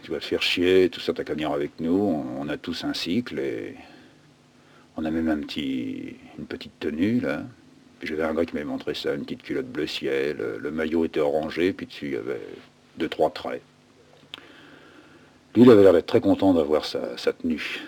[0.04, 2.58] tu vas te faire chier, tout ça, t'as qu'à venir avec nous, on, on, a
[2.58, 3.78] tous un cycle et
[4.98, 7.44] on a même un petit, une petite tenue là.
[8.04, 11.22] J'avais un gars qui m'avait montré ça, une petite culotte bleu ciel, le maillot était
[11.22, 12.42] orangé, puis dessus il y avait
[12.98, 13.62] deux, trois traits.
[15.56, 17.82] Lui, il avait l'air d'être très content d'avoir sa, tenue.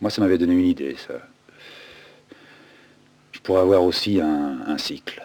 [0.00, 1.14] Moi, ça m'avait donné une idée, ça.
[3.32, 5.22] Je pourrais avoir aussi un, cycle.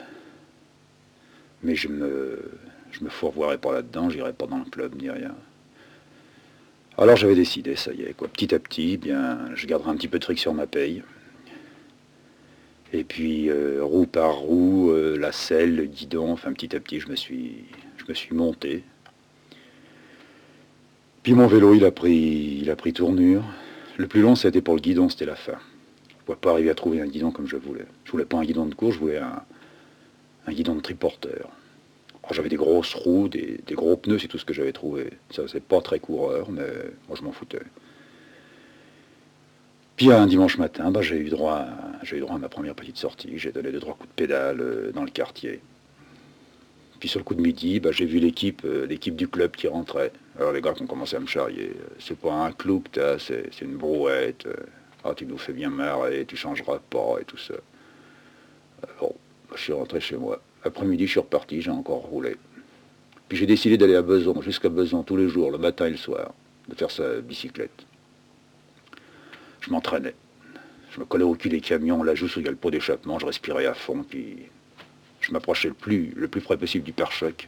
[1.63, 2.51] Mais je me,
[2.91, 5.35] je me pas là-dedans, j'irais pas dans le club ni rien.
[6.97, 8.27] Alors j'avais décidé, ça y est, quoi.
[8.27, 11.03] Petit à petit, bien, je garderai un petit peu de fric sur ma paye.
[12.93, 16.99] Et puis, euh, roue par roue, euh, la selle, le guidon, enfin petit à petit,
[16.99, 17.65] je me suis,
[17.97, 18.83] je me suis monté.
[21.23, 23.43] Puis mon vélo, il a pris, il a pris tournure.
[23.97, 25.57] Le plus long, c'était pour le guidon, c'était la fin.
[26.07, 27.85] Je ne pouvais pas arriver à trouver un guidon comme je voulais.
[28.05, 29.41] Je voulais pas un guidon de course, je voulais un,
[30.45, 31.49] un guidon de triporteur.
[32.31, 35.09] J'avais des grosses roues, des, des gros pneus, c'est tout ce que j'avais trouvé.
[35.31, 36.67] Ça, c'est pas très coureur, mais
[37.07, 37.63] moi, je m'en foutais.
[39.95, 41.53] Puis un dimanche matin, bah, j'ai eu, droit
[42.01, 43.37] à- eu droit à ma première petite sortie.
[43.37, 45.61] J'ai donné deux, trois coups de pédale euh, dans le quartier.
[46.99, 49.67] Puis sur le coup de midi, bah, j'ai vu l'équipe euh, l'équipe du club qui
[49.67, 50.11] rentrait.
[50.39, 51.71] Alors les gars qui ont commencé à me charrier.
[51.75, 54.47] euh, C'est pas un clou que t'as, c'est une brouette.
[55.03, 57.55] Ah, tu nous fais bien marrer, tu changeras pas et tout ça.
[58.99, 59.13] Bon,
[59.49, 60.41] bah, je suis rentré chez moi.
[60.63, 62.35] Après-midi, je suis reparti, j'ai encore roulé.
[63.29, 65.97] Puis j'ai décidé d'aller à Besançon, jusqu'à Besançon, tous les jours, le matin et le
[65.97, 66.33] soir,
[66.69, 67.85] de faire sa bicyclette.
[69.63, 70.13] Je m'entraînais.
[70.91, 73.65] Je me collais au cul des camions, la joue sur le pot d'échappement, je respirais
[73.65, 74.37] à fond, puis
[75.21, 77.47] je m'approchais le plus, le plus près possible du pare-choc.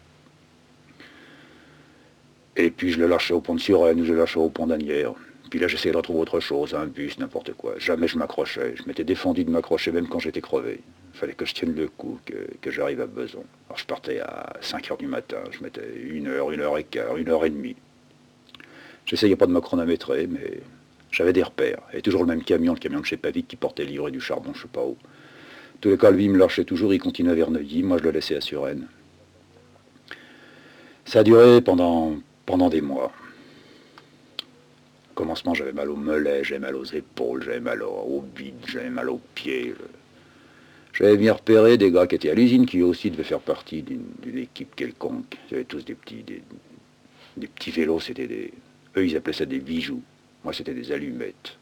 [2.56, 4.66] Et puis je le lâchais au pont de Suresnes ou je le lâchais au pont
[4.66, 5.14] d'Anières.
[5.50, 7.74] Puis là j'essayais de retrouver autre chose, un bus, n'importe quoi.
[7.78, 8.76] Jamais je m'accrochais.
[8.78, 10.80] Je m'étais défendu de m'accrocher même quand j'étais crevé.
[11.14, 13.44] Il fallait que je tienne le coup, que, que j'arrive à Beson.
[13.68, 16.86] Alors je partais à 5 heures du matin, je mettais une heure, une heure et
[16.86, 17.76] quart, une heure et demie.
[19.06, 20.62] J'essayais pas de me chronométrer, mais
[21.16, 21.82] j'avais des repères.
[21.94, 24.54] Et toujours le même camion, le camion de chez Pavic qui portait livré du charbon,
[24.54, 24.92] je sais pas où.
[24.92, 28.04] En tous les cas, lui il me lâchait toujours, il continuait vers Neuilly, moi je
[28.04, 28.88] le laissais à Suresnes.
[31.06, 33.14] Ça a duré pendant, pendant des mois.
[35.12, 38.90] Au commencement, j'avais mal aux mollets, j'avais mal aux épaules, j'avais mal au, bide, j'avais
[38.90, 39.74] mal aux pieds.
[40.92, 44.06] J'avais bien repéré des gars qui étaient à l'usine qui aussi devaient faire partie d'une
[44.22, 45.38] d'une équipe quelconque.
[45.50, 46.42] Ils avaient tous des petits, des,
[47.38, 48.52] des petits vélos, c'était des.
[48.98, 50.02] Eux, ils appelaient ça des bijoux.
[50.46, 51.58] Moi, c'était des allumettes.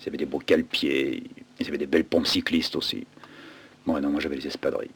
[0.00, 1.24] Ils avaient des beaux cale-pieds,
[1.58, 3.04] ils avaient des belles pompes cyclistes aussi.
[3.84, 4.92] Moi, non, moi, j'avais des espadrilles.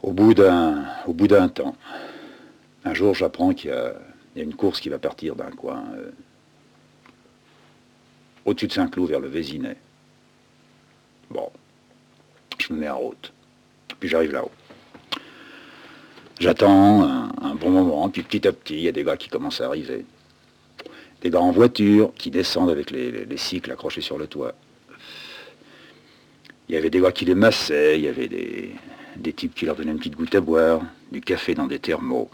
[0.00, 1.76] Au bout d'un, temps,
[2.84, 3.94] un jour, j'apprends qu'il y a,
[4.34, 6.12] il y a une course qui va partir d'un coin euh,
[8.44, 9.76] au-dessus de Saint-Cloud vers le Vésinet.
[11.30, 11.50] Bon,
[12.58, 13.32] je me mets en route.
[13.98, 14.52] Puis j'arrive là-haut.
[16.42, 19.60] J'attends un, bon moment, puis petit à petit, il y a des gars qui commencent
[19.60, 20.04] à arriver.
[21.20, 24.52] Des gars en voiture qui descendent avec les, les- les cycles accrochés sur le toit.
[26.68, 29.76] Il y avait des gars qui les massaient, il y avait des, types qui leur
[29.76, 30.82] donnaient une petite goutte à boire,
[31.12, 32.26] du café dans des thermos.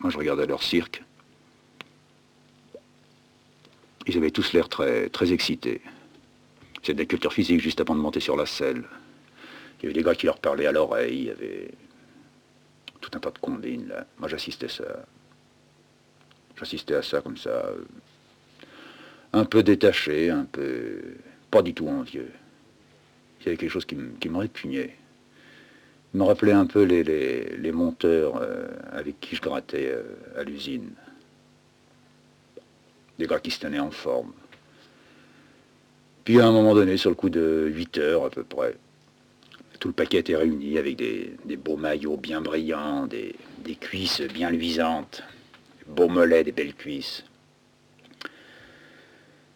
[0.00, 1.02] Moi, je regardais leur cirque.
[4.06, 5.80] Ils avaient tous l'air très, excités.
[6.82, 8.84] C'était des cultures physiques juste avant de monter sur la selle.
[9.78, 11.70] Il y avait des gars qui leur parlaient à l'oreille, il y avait
[13.02, 14.06] tout un tas de combines là.
[14.18, 14.84] Moi j'assistais ça.
[16.58, 17.50] J'assistais à ça comme ça.
[17.50, 17.84] euh,
[19.34, 21.00] Un peu détaché, un peu.
[21.50, 22.30] pas du tout envieux.
[23.40, 24.96] Il y avait quelque chose qui, me- qui me répugnait.
[26.14, 30.02] Il me rappelait un peu les, les- les monteurs euh, avec qui je grattais euh,
[30.38, 30.90] à l'usine.
[33.18, 34.32] Des gars qui se tenaient en forme.
[36.24, 38.76] Puis à un moment donné, sur le coup de 8 heures à peu près,
[39.82, 43.34] tout le paquet était réuni avec des, beaux maillots bien brillants, des,
[43.80, 45.24] cuisses bien luisantes,
[45.80, 47.24] des beaux mollets, des belles cuisses.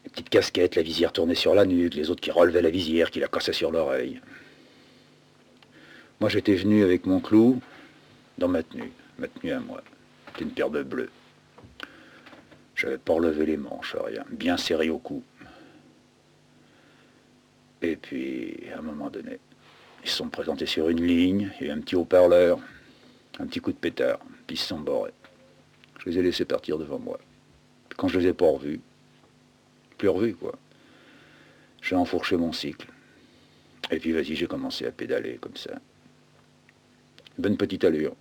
[0.02, 3.12] Des petites casquettes, la visière tournée sur la nuque, les autres qui relevaient la visière,
[3.12, 4.20] qui la cassaient sur l'oreille.
[6.18, 7.60] Moi j'étais venu avec mon clou
[8.36, 9.80] dans ma tenue, ma tenue à moi.
[10.40, 11.10] Une paire de bleus.
[12.74, 15.22] J'avais pas relevé les manches, rien, bien serré au cou.
[17.80, 19.38] Et puis, à un moment donné,
[20.06, 22.60] ils se sont présentés sur une ligne, il y a eu un petit haut-parleur,
[23.40, 25.12] un petit coup de pétard, puis ils se sont borrés.
[25.98, 27.18] Je les ai laissés partir devant moi.
[27.96, 28.80] Quand je les ai pas revus,
[29.98, 30.54] plus revus quoi,
[31.82, 32.86] j'ai enfourché mon cycle.
[33.90, 35.72] Et puis vas-y, j'ai commencé à pédaler comme ça.
[37.36, 38.14] Bonne petite allure.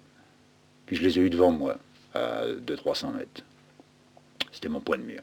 [0.88, 1.78] Puis je les ai eus devant moi,
[2.16, 3.44] à 200-300 mètres.
[4.52, 5.22] C'était mon point de mire.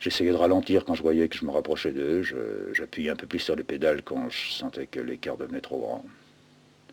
[0.00, 2.22] J'essayais de ralentir quand je voyais que je me rapprochais d'eux.
[2.72, 6.04] J'appuyais un peu plus sur les pédales quand je sentais que l'écart devenait trop grand.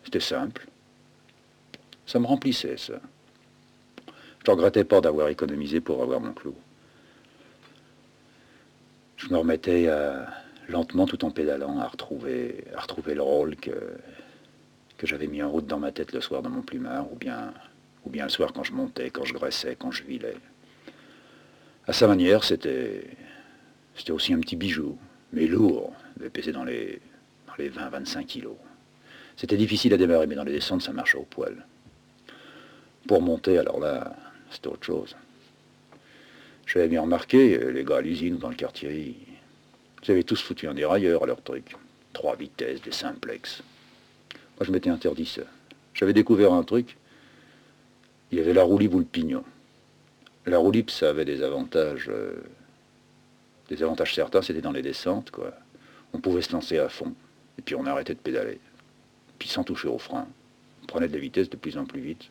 [0.04, 0.66] C'était simple.
[2.06, 3.00] Ça me remplissait, ça.
[4.44, 6.54] Je ne regrettais pas d'avoir économisé pour avoir mon clou.
[9.16, 10.28] Je me remettais à-
[10.68, 13.70] lentement, tout en pédalant, à retrouver, à retrouver le rôle que,
[14.98, 17.52] que j'avais mis en route dans ma tête le soir dans mon plumard, ou bien,
[18.04, 20.36] ou bien le soir quand je montais, quand je graissais, quand je vilais.
[21.88, 23.04] À sa manière, c'était,
[24.10, 24.98] aussi un petit bijou,
[25.32, 27.00] mais lourd, il devait peser dans les,
[27.46, 28.56] dans les 20-25 kilos.
[29.36, 31.64] C'était difficile à démarrer, mais dans les descentes, ça marchait au poil.
[33.06, 34.16] Pour monter, alors là,
[34.50, 35.14] c'était autre chose.
[36.66, 39.14] J'avais bien remarqué, euh, les gars à l'usine ou dans le quartier,
[40.02, 41.76] ils, avaient tous foutu un dérailleur à leur truc.
[42.12, 43.62] Trois vitesses, des simplex.
[44.58, 45.42] Moi, je m'étais interdit ça.
[45.94, 46.96] J'avais découvert un truc.
[48.32, 49.44] Il y avait la roue libre pignon.
[50.46, 50.72] La roue
[51.02, 52.08] avait des avantages.
[52.08, 52.34] euh,
[53.68, 55.32] des avantages certains, c'était dans les descentes.
[56.12, 57.12] On pouvait se lancer à fond,
[57.58, 58.60] et puis on arrêtait de pédaler.
[59.40, 60.28] Puis sans toucher au frein.
[60.82, 62.30] On prenait de la vitesse de plus en plus vite.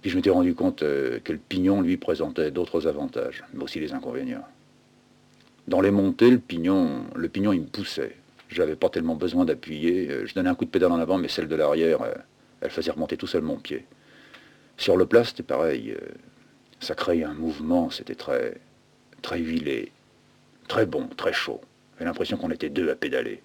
[0.00, 3.80] Puis je m'étais rendu compte euh, que le pignon, lui, présentait d'autres avantages, mais aussi
[3.80, 4.44] les inconvénients.
[5.68, 8.16] Dans les montées, le pignon, le pignon, il me poussait.
[8.48, 10.10] J'avais pas tellement besoin d'appuyer.
[10.10, 12.00] Euh, Je donnais un coup de pédale en avant, mais celle de l'arrière,
[12.62, 13.84] elle faisait remonter tout seul mon pied.
[14.82, 15.92] Sur le plat, c'était pareil.
[15.92, 16.08] euh,
[16.80, 18.60] Ça créait un mouvement, c'était très,
[19.22, 19.92] très huilé,
[20.66, 21.60] très bon, très chaud.
[21.94, 23.40] J'avais l'impression qu'on était deux à pédaler.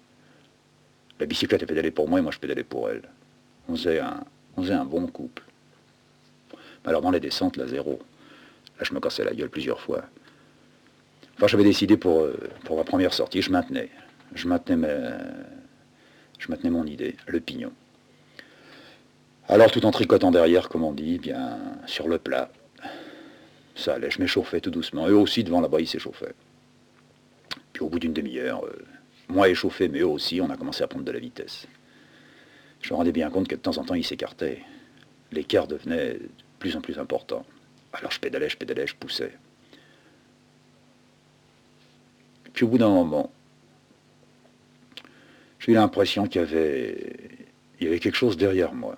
[1.20, 3.02] La bicyclette, elle pédalait pour moi et moi, je pédalais pour elle.
[3.68, 4.24] On faisait un,
[4.56, 5.44] on faisait un bon couple.
[6.84, 8.00] Alors dans les descentes, là, zéro.
[8.80, 10.02] Là, je me cassais la gueule plusieurs fois.
[11.36, 13.90] Enfin, j'avais décidé pour, euh, pour ma première sortie, je maintenais.
[14.34, 15.20] Je maintenais, ma-
[16.40, 17.70] je maintenais mon idée, le pignon.
[19.50, 22.50] Alors, tout en tricotant derrière, comme on dit, bien, sur le plat,
[23.74, 25.08] ça allait, je m'échauffais tout doucement.
[25.08, 26.34] Eux aussi, devant là-bas, ils s'échauffaient.
[27.72, 28.84] Puis au bout d'une demi-heure, euh,
[29.28, 31.66] moi échauffé, mais eux aussi, on a commencé à prendre de la vitesse.
[32.82, 34.62] Je me rendais bien compte que de temps en temps, ils s'écartaient.
[35.32, 36.28] L'écart devenait de
[36.58, 37.46] plus en plus important.
[37.92, 39.32] Alors je pédalais, je pédalais, je poussais.
[42.52, 43.30] Puis au bout d'un moment,
[45.60, 46.42] j'ai eu l'impression qu'il
[47.80, 48.96] y avait quelque chose derrière moi.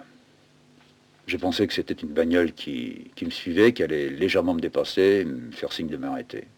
[1.30, 5.24] J'ai pensé que c'était une bagnole qui, qui me suivait, qui allait légèrement me dépasser,
[5.24, 6.48] me faire signe de m'arrêter.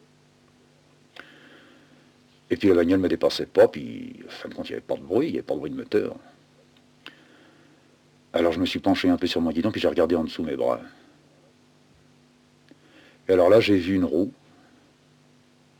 [2.49, 4.77] Et puis la bagnole ne me dépassait pas, puis en fin de compte, il n'y
[4.77, 6.17] avait pas de bruit, il n'y avait pas de bruit de moteur.
[8.33, 10.43] Alors je me suis penché un peu sur mon guidon, puis j'ai regardé en dessous
[10.43, 10.81] mes bras.
[13.29, 14.33] Et alors là, j'ai vu une roue,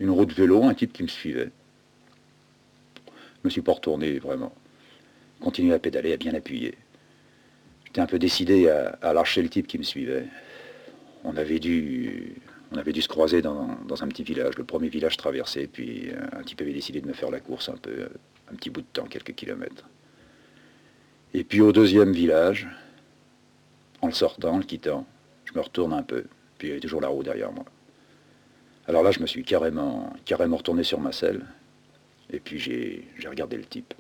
[0.01, 1.51] une roue de vélo, un type qui me suivait.
[3.07, 4.53] Je me suis pas retourné vraiment.
[5.41, 6.75] Continué à pédaler, à bien appuyer.
[7.93, 10.25] J'étais un peu décidé à, à lâcher le type qui me suivait.
[11.25, 12.41] On avait dû,
[12.73, 16.41] on avait dû se croiser dans, un petit village, le premier village traversé, puis euh,
[16.41, 18.09] un type avait décidé de me faire la course un peu,
[18.51, 19.85] un petit bout de temps, quelques kilomètres.
[21.35, 22.67] Et puis au deuxième village,
[24.01, 25.07] en le sortant, en le quittant,
[25.45, 26.25] je me retourne un peu,
[26.57, 27.67] puis il y avait toujours la roue derrière moi.
[28.89, 31.45] Alors là, je me suis carrément, carrément retourné sur ma selle,
[32.33, 33.93] et puis j'ai regardé le type.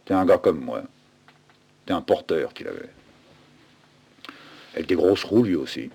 [0.00, 0.84] C'était un gars comme moi.
[1.82, 2.90] C'était un porteur qu'il avait.
[4.74, 5.80] Avec des grosses roues, lui aussi.
[5.80, 5.90] Et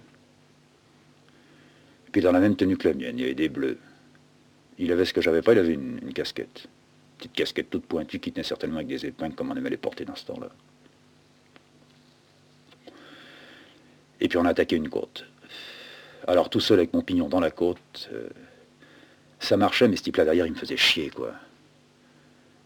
[2.12, 3.80] puis dans la même tenue que la mienne, il y avait des bleus.
[4.78, 6.68] Il avait ce que j'avais pas, il avait une, une casquette.
[7.18, 10.06] Petite casquette toute pointue qui tenait certainement avec des épingles comme on aimait les porter
[10.06, 10.50] dans ce temps-là.
[14.20, 15.26] Et puis on a attaqué une côte.
[16.28, 18.28] Alors tout seul avec mon pignon dans la côte, euh,
[19.40, 21.34] ça marchait, mais ce type-là derrière, il me faisait chier, quoi.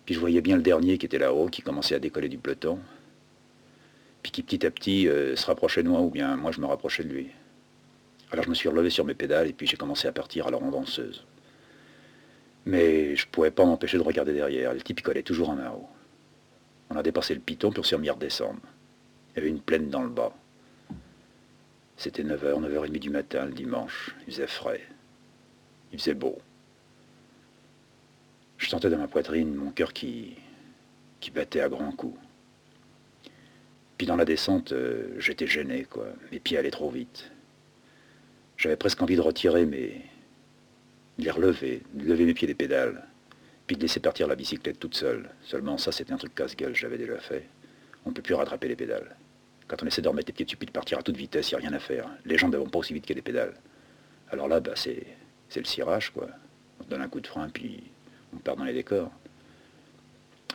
[0.06, 2.80] Puis je voyais bien le dernier qui était là-haut, qui commençait à décoller du peloton.
[4.24, 6.66] Puis qui petit à petit euh, se rapprochait de moi, ou bien moi je me
[6.66, 7.30] rapprochais de lui.
[8.32, 10.52] Alors je me suis relevé sur mes pédales et puis j'ai commencé à partir à
[10.52, 11.26] la danseuse.
[12.66, 14.74] Mais je ne pouvais pas m'empêcher de regarder derrière.
[14.74, 15.90] Le type il collait toujours en haut.
[16.90, 18.60] On a dépassé le piton, puis on remis à redescendre.
[19.32, 20.34] Il y avait une plaine dans le bas.
[21.98, 24.16] C'était 9h, 9h30 du matin le dimanche.
[24.28, 24.82] Il faisait frais.
[25.94, 26.38] Il faisait beau.
[28.58, 30.36] Je sentais dans ma poitrine mon cœur qui,
[31.20, 32.18] qui battait à grands coups.
[34.02, 36.08] Puis dans la descente, euh, j'étais gêné, quoi.
[36.32, 37.30] Mes pieds allaient trop vite.
[38.58, 40.02] J'avais presque envie de retirer mes...
[41.20, 43.06] de les relever, de lever mes pieds des pédales,
[43.68, 45.30] puis de laisser partir la bicyclette toute seule.
[45.44, 47.48] Seulement ça, c'était un truc casse-gueule, j'avais déjà fait.
[48.04, 49.16] On ne peut plus rattraper les pédales.
[49.68, 51.54] Quand on essaie de remettre les pieds dessus puis de partir à toute vitesse, il
[51.54, 52.10] n'y a rien à faire.
[52.26, 53.54] Les jambes ne vont pas aussi vite que les pédales.
[54.32, 55.06] Alors là, bah, c'est
[55.56, 56.28] le cirage, quoi.
[56.80, 57.84] On donne un coup de frein, puis
[58.34, 59.12] on part dans les décors.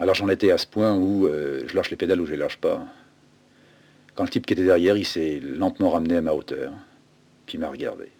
[0.00, 2.38] Alors j'en étais à ce point où euh, je lâche les pédales ou je les
[2.38, 2.84] lâche pas.
[4.16, 6.72] Quand le type qui était derrière, il s'est lentement ramené à ma hauteur,
[7.44, 8.10] puis m'a regardé.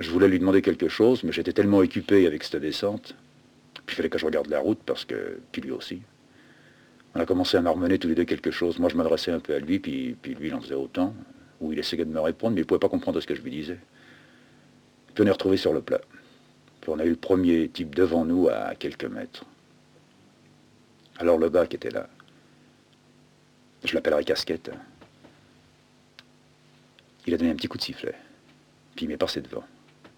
[0.00, 3.14] Je voulais lui demander quelque chose, mais j'étais tellement occupé avec cette descente,
[3.86, 6.00] puis il fallait que je regarde la route, parce que, puis lui aussi.
[7.14, 8.78] On a commencé à marmonner tous les deux quelque chose.
[8.78, 11.14] Moi, je m'adressais un peu à lui, puis, puis lui, il en faisait autant,
[11.60, 13.42] où il essayait de me répondre, mais il ne pouvait pas comprendre ce que je
[13.42, 13.78] lui disais.
[15.14, 16.00] Puis on est retrouvé sur le plat.
[16.80, 19.44] Puis on a eu le premier type devant nous à quelques mètres.
[21.18, 22.08] Alors le gars qui était là,
[23.84, 24.70] je l'appellerai casquette,
[27.26, 28.14] il a donné un petit coup de sifflet.
[28.96, 29.64] Puis il m'est passé devant.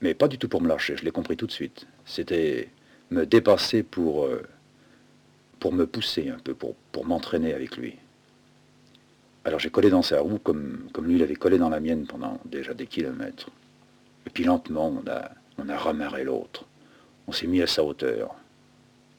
[0.00, 1.86] Mais pas du tout pour me lâcher, je l'ai compris tout de suite.
[2.04, 2.68] C'était
[3.10, 4.42] me dépasser pour, euh,
[5.70, 7.96] me pousser un peu, pour, m'entraîner avec lui.
[9.44, 12.06] Alors j'ai collé dans sa roue comme, comme lui il avait collé dans la mienne
[12.06, 13.50] pendant déjà des kilomètres.
[14.26, 15.02] Et puis lentement,
[15.58, 16.64] on a ramarré l'autre.
[17.26, 18.34] On s'est mis à sa hauteur.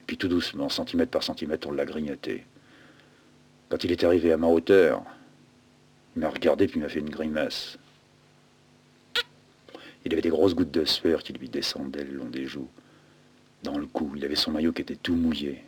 [0.07, 2.43] Puis tout doucement, centimètre par centimètre, on l'a grignoté.
[3.69, 5.03] Quand il est arrivé à ma hauteur,
[6.15, 7.77] il m'a regardé puis il m'a fait une grimace.
[10.05, 12.69] Il avait des grosses gouttes de sueur qui lui descendaient le long des joues.
[13.63, 15.63] Dans le cou, il avait son maillot qui était tout mouillé.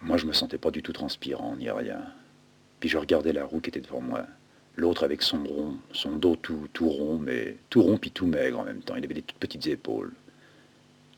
[0.00, 2.00] Moi, je me sentais pas du tout transpirant, ni rien.
[2.80, 4.26] Puis je regardais la roue qui était devant moi.
[4.76, 8.60] L'autre avec son rond, son dos tout, tout rond, mais tout rond puis tout maigre
[8.60, 8.94] en même temps.
[8.96, 10.12] Il avait des toutes petites épaules.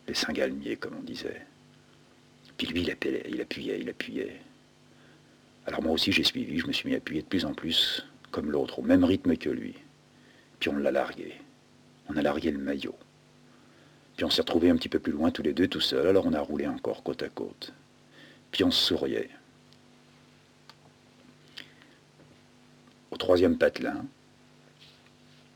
[0.09, 1.43] Les seins galmiers, comme on disait.
[2.57, 2.97] Puis lui, il
[3.28, 4.41] il appuyait, il appuyait.
[5.71, 6.59] Alors moi aussi, j'ai suivi.
[6.59, 9.37] Je me suis mis à appuyer de plus en plus, comme l'autre, au même rythme
[9.37, 9.77] que lui.
[10.59, 11.35] Puis on l'a largué.
[12.09, 12.97] On a largué le maillot.
[14.16, 16.09] Puis on s'est retrouvés un petit peu plus loin, tous les deux, tout seuls.
[16.09, 17.73] Alors on a roulé encore côte à côte.
[18.51, 19.31] Puis on souriait.
[23.12, 24.05] Au troisième patelin,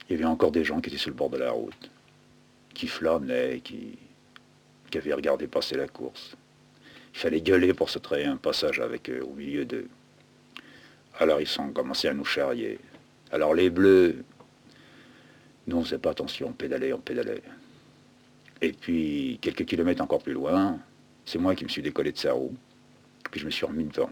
[0.08, 1.90] il y avait encore des gens qui étaient sur le bord de la route,
[2.72, 3.98] qui flânaient, qui,
[4.90, 6.36] qui avaient regardé passer la course.
[7.14, 9.88] Il fallait gueuler pour se traiter un passage avec eux, au milieu d'eux.
[11.18, 12.78] Alors ils sont commencé à nous charrier.
[13.30, 14.24] Alors les bleus,
[15.66, 17.42] nous on faisait pas attention, on pédalait, on pédalait.
[18.60, 20.78] Et puis, quelques kilomètres encore plus loin,
[21.26, 22.54] c'est moi qui me suis décollé de sa roue.
[23.30, 24.10] Puis je me suis remis devant.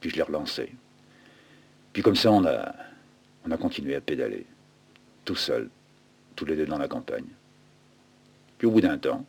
[0.00, 0.72] Puis je l'ai relancé.
[1.92, 2.74] Puis comme ça, on a,
[3.44, 4.46] on a continué à pédaler.
[5.24, 5.68] Tout seul.
[6.36, 7.26] Tous les deux dans la campagne.
[8.56, 9.24] Puis au bout d'un temps,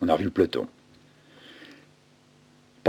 [0.00, 0.66] on a revu le peloton.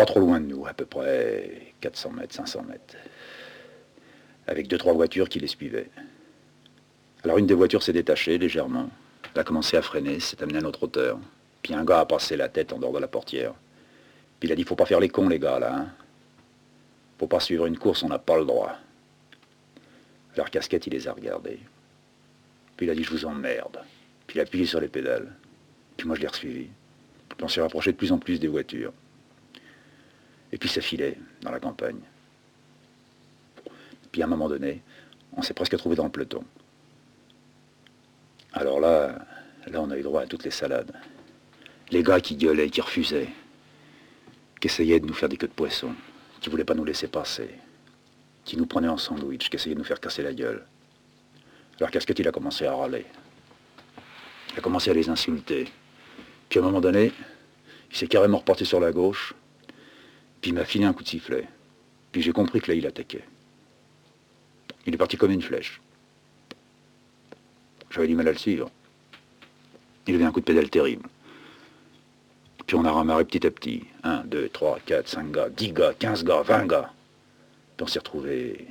[0.05, 2.95] Trop loin de nous, à peu près 400 mètres, 500 mètres.
[4.47, 5.89] Avec deux, trois voitures qui les suivaient.
[7.23, 8.89] Alors une des voitures s'est détachée légèrement.
[9.35, 11.19] Elle a commencé à freiner, s'est amenée à notre hauteur.
[11.61, 13.53] Puis un gars a passé la tête en dehors de la portière.
[14.39, 15.75] Puis il a dit, faut pas faire les cons les gars là.
[15.75, 15.87] Hein.
[17.19, 18.77] Faut pas suivre une course, on n'a pas le droit.
[20.35, 21.59] Alors casquette, il les a regardés.
[22.77, 23.79] Puis il a dit, je vous emmerde.
[24.25, 25.35] Puis il a appuyé sur les pédales.
[25.97, 26.67] Puis moi je l'ai resuivi.
[27.27, 28.93] Puis on s'est rapproché de plus en plus des voitures.
[30.51, 31.99] Et puis ça filait dans la campagne.
[34.11, 34.81] Puis à un moment donné,
[35.35, 36.43] on s'est presque trouvé dans le peloton.
[38.53, 39.19] Alors là,
[39.67, 40.91] là on a eu droit à toutes les salades.
[41.91, 43.29] Les gars qui gueulaient, qui refusaient,
[44.59, 45.93] qui essayaient de nous faire des queues de poisson,
[46.41, 47.49] qui voulaient pas nous laisser passer,
[48.43, 50.65] qui nous prenaient en sandwich, qui essayaient de nous faire casser la gueule.
[51.79, 53.05] Alors Casquette, il a commencé à râler?
[54.53, 55.71] Il a commencé à les insulter.
[56.49, 57.11] Puis à un moment donné,
[57.91, 59.33] il s'est carrément reporté sur la gauche,
[60.41, 61.47] puis il m'a filé un coup de sifflet.
[62.11, 63.25] Puis j'ai compris que là, il attaquait.
[64.85, 65.81] Il est parti comme une flèche.
[67.91, 68.71] J'avais du mal à le suivre.
[70.07, 71.07] Il avait un coup de pédale terrible.
[72.65, 73.83] Puis on a ramarré petit à petit.
[74.03, 76.93] 1, 2, 3, 4, 5 gars, 10 gars, 15 gars, 20 gars.
[77.75, 78.67] Puis on s'est retrouvés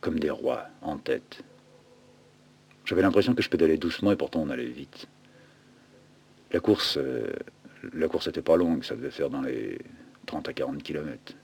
[0.00, 1.42] comme des rois en tête.
[2.84, 5.06] J'avais l'impression que je pédalais doucement et pourtant on allait vite.
[6.52, 7.32] La course, euh,
[7.94, 9.78] la course n'était pas longue, ça devait faire dans les
[10.26, 11.34] 30 à 40 km.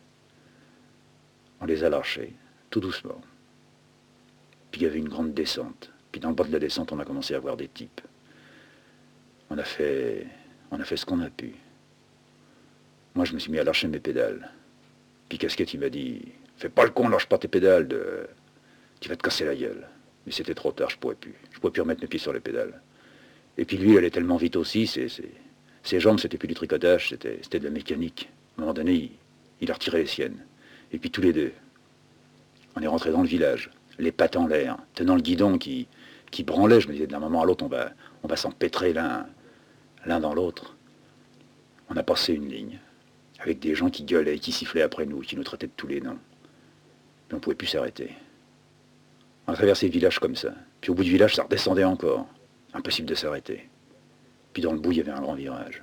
[1.61, 2.33] On les a lâchés,
[2.71, 3.21] tout doucement.
[4.71, 5.91] Puis il y avait une grande descente.
[6.13, 8.01] Puis dans le bas de la descente, on a commencé à voir des types.
[9.51, 10.27] On a fait,
[10.71, 11.55] ce qu'on a pu.
[13.15, 14.51] Moi, je me suis mis à lâcher mes pédales.
[15.29, 16.23] Puis Casquette, il m'a dit,
[16.57, 17.89] fais pas le con, lâche pas tes pédales,
[19.01, 19.87] tu vas te casser la gueule.
[20.27, 21.35] Mais c'était trop tard, je pouvais plus.
[21.53, 22.81] Je pouvais plus remettre mes pieds sur les pédales.
[23.59, 27.59] Et puis lui, il allait tellement vite aussi, ses jambes, c'était plus du tricotage, c'était
[27.59, 28.31] de la mécanique.
[28.61, 29.11] Un moment donné, il,
[29.63, 30.45] il a retiré les siennes.
[30.93, 31.51] Et puis tous les deux,
[32.77, 35.89] on est rentré dans le village, les pattes en l'air, tenant le guidon qui,
[36.31, 36.79] qui branlait.
[36.79, 37.93] Je me disais, d'un moment à l'autre, on va,
[38.23, 39.27] on va s'empêtrer l'un,
[40.05, 40.77] l'un dans l'autre.
[41.89, 42.79] On a passé une ligne,
[43.39, 46.03] avec des gens qui gueulaient, qui sifflaient après nous, qui nous traitaient de tous les
[46.03, 46.19] noms.
[47.29, 48.11] Mais on ne pouvait plus s'arrêter.
[49.47, 50.53] On a traversé le village comme ça.
[50.83, 52.27] Puis au bout du village, ça redescendait encore.
[52.75, 53.71] Impossible de s'arrêter.
[54.53, 55.83] Puis dans le bout, il y avait un grand virage.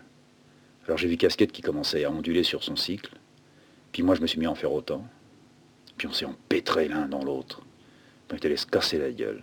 [0.88, 3.12] Alors j'ai vu Casquette qui commençait à onduler sur son cycle.
[3.92, 5.06] Puis moi, je me suis mis à en faire autant.
[5.98, 7.62] Puis on s'est empêtré l'un dans l'autre.
[8.28, 9.42] Puis on était allé se casser la gueule.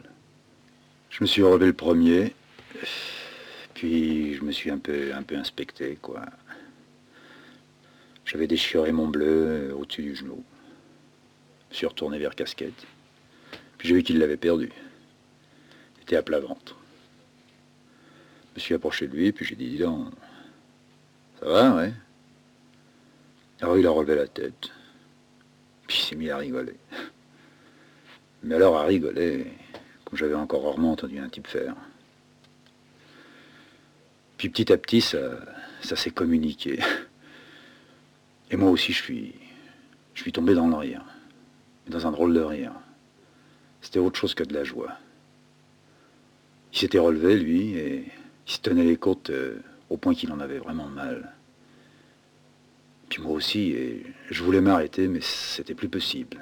[1.10, 2.34] Je me suis relevé le premier.
[3.74, 6.24] Puis je me suis un peu, un peu inspecté, quoi.
[8.24, 10.42] J'avais déchiré mon bleu au-dessus du genou.
[11.68, 12.86] Je me suis retourné vers Casquette.
[13.76, 14.72] Puis j'ai vu qu'il l'avait perdu.
[15.98, 16.76] Il était à plat ventre.
[18.50, 20.08] Je me suis approché de lui, puis j'ai dit, dis donc,
[21.44, 21.92] ça ouais
[23.60, 24.70] Alors il a relevé la tête.
[25.86, 26.76] Puis il s'est mis à rigoler.
[28.42, 29.46] Mais alors à rigoler,
[30.04, 31.74] comme j'avais encore rarement entendu un type faire.
[34.36, 35.18] Puis petit à petit, ça,
[35.82, 36.80] ça s'est communiqué.
[38.50, 39.34] Et moi aussi, je suis,
[40.14, 41.04] je suis tombé dans le rire.
[41.88, 42.72] Dans un drôle de rire.
[43.80, 44.96] C'était autre chose que de la joie.
[46.72, 48.04] Il s'était relevé, lui, et
[48.46, 51.32] Il se tenait les côtes euh, au point qu'il en avait vraiment mal.
[53.08, 56.38] Puis moi aussi, et je voulais m'arrêter, mais c'était plus possible.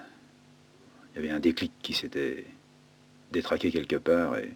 [1.15, 2.47] Il y avait un déclic qui s'était
[3.31, 4.53] détraqué quelque part et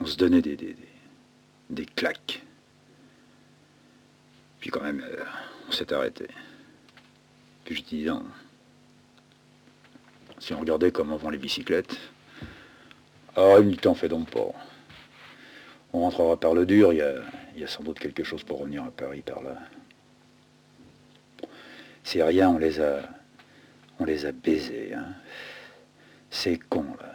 [0.00, 0.76] on se donnait des,
[1.70, 2.42] des, claques.
[4.60, 5.24] Puis quand même, euh,
[5.68, 6.28] on s'est arrêté.
[7.64, 8.08] Puis je dis.
[10.38, 11.96] Si on regardait comment vont les bicyclettes,
[13.36, 14.52] ah, une t'en fait donc pas.
[15.92, 16.98] On rentrera par le dur, il
[17.56, 19.56] y a, sans doute quelque chose pour revenir à Paris par là.
[22.02, 23.02] C'est rien, on les a.
[24.00, 25.14] On les a baisés, hein.
[26.30, 27.12] C'est con, là.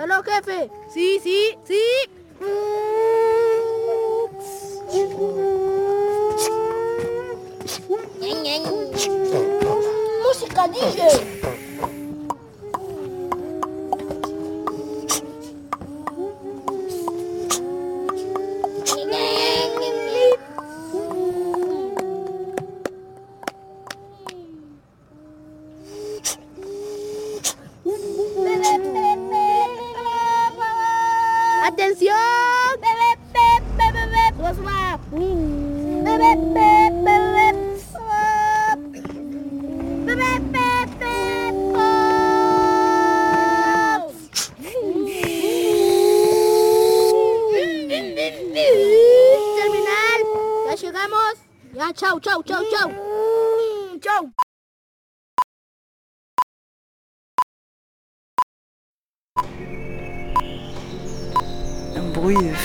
[0.00, 1.74] Alors, café Si, si, si
[10.22, 11.57] Música DJ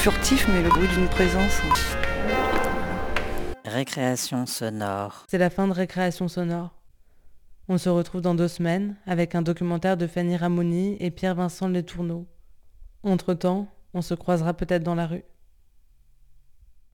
[0.04, 1.62] furtif, mais le bruit d'une présence.
[3.64, 5.24] Récréation sonore.
[5.30, 6.72] C'est la fin de Récréation sonore.
[7.70, 12.28] On se retrouve dans deux semaines avec un documentaire de Fanny Ramoni et Pierre-Vincent Letourneau.
[13.04, 15.24] Entre-temps, on se croisera peut-être dans la rue.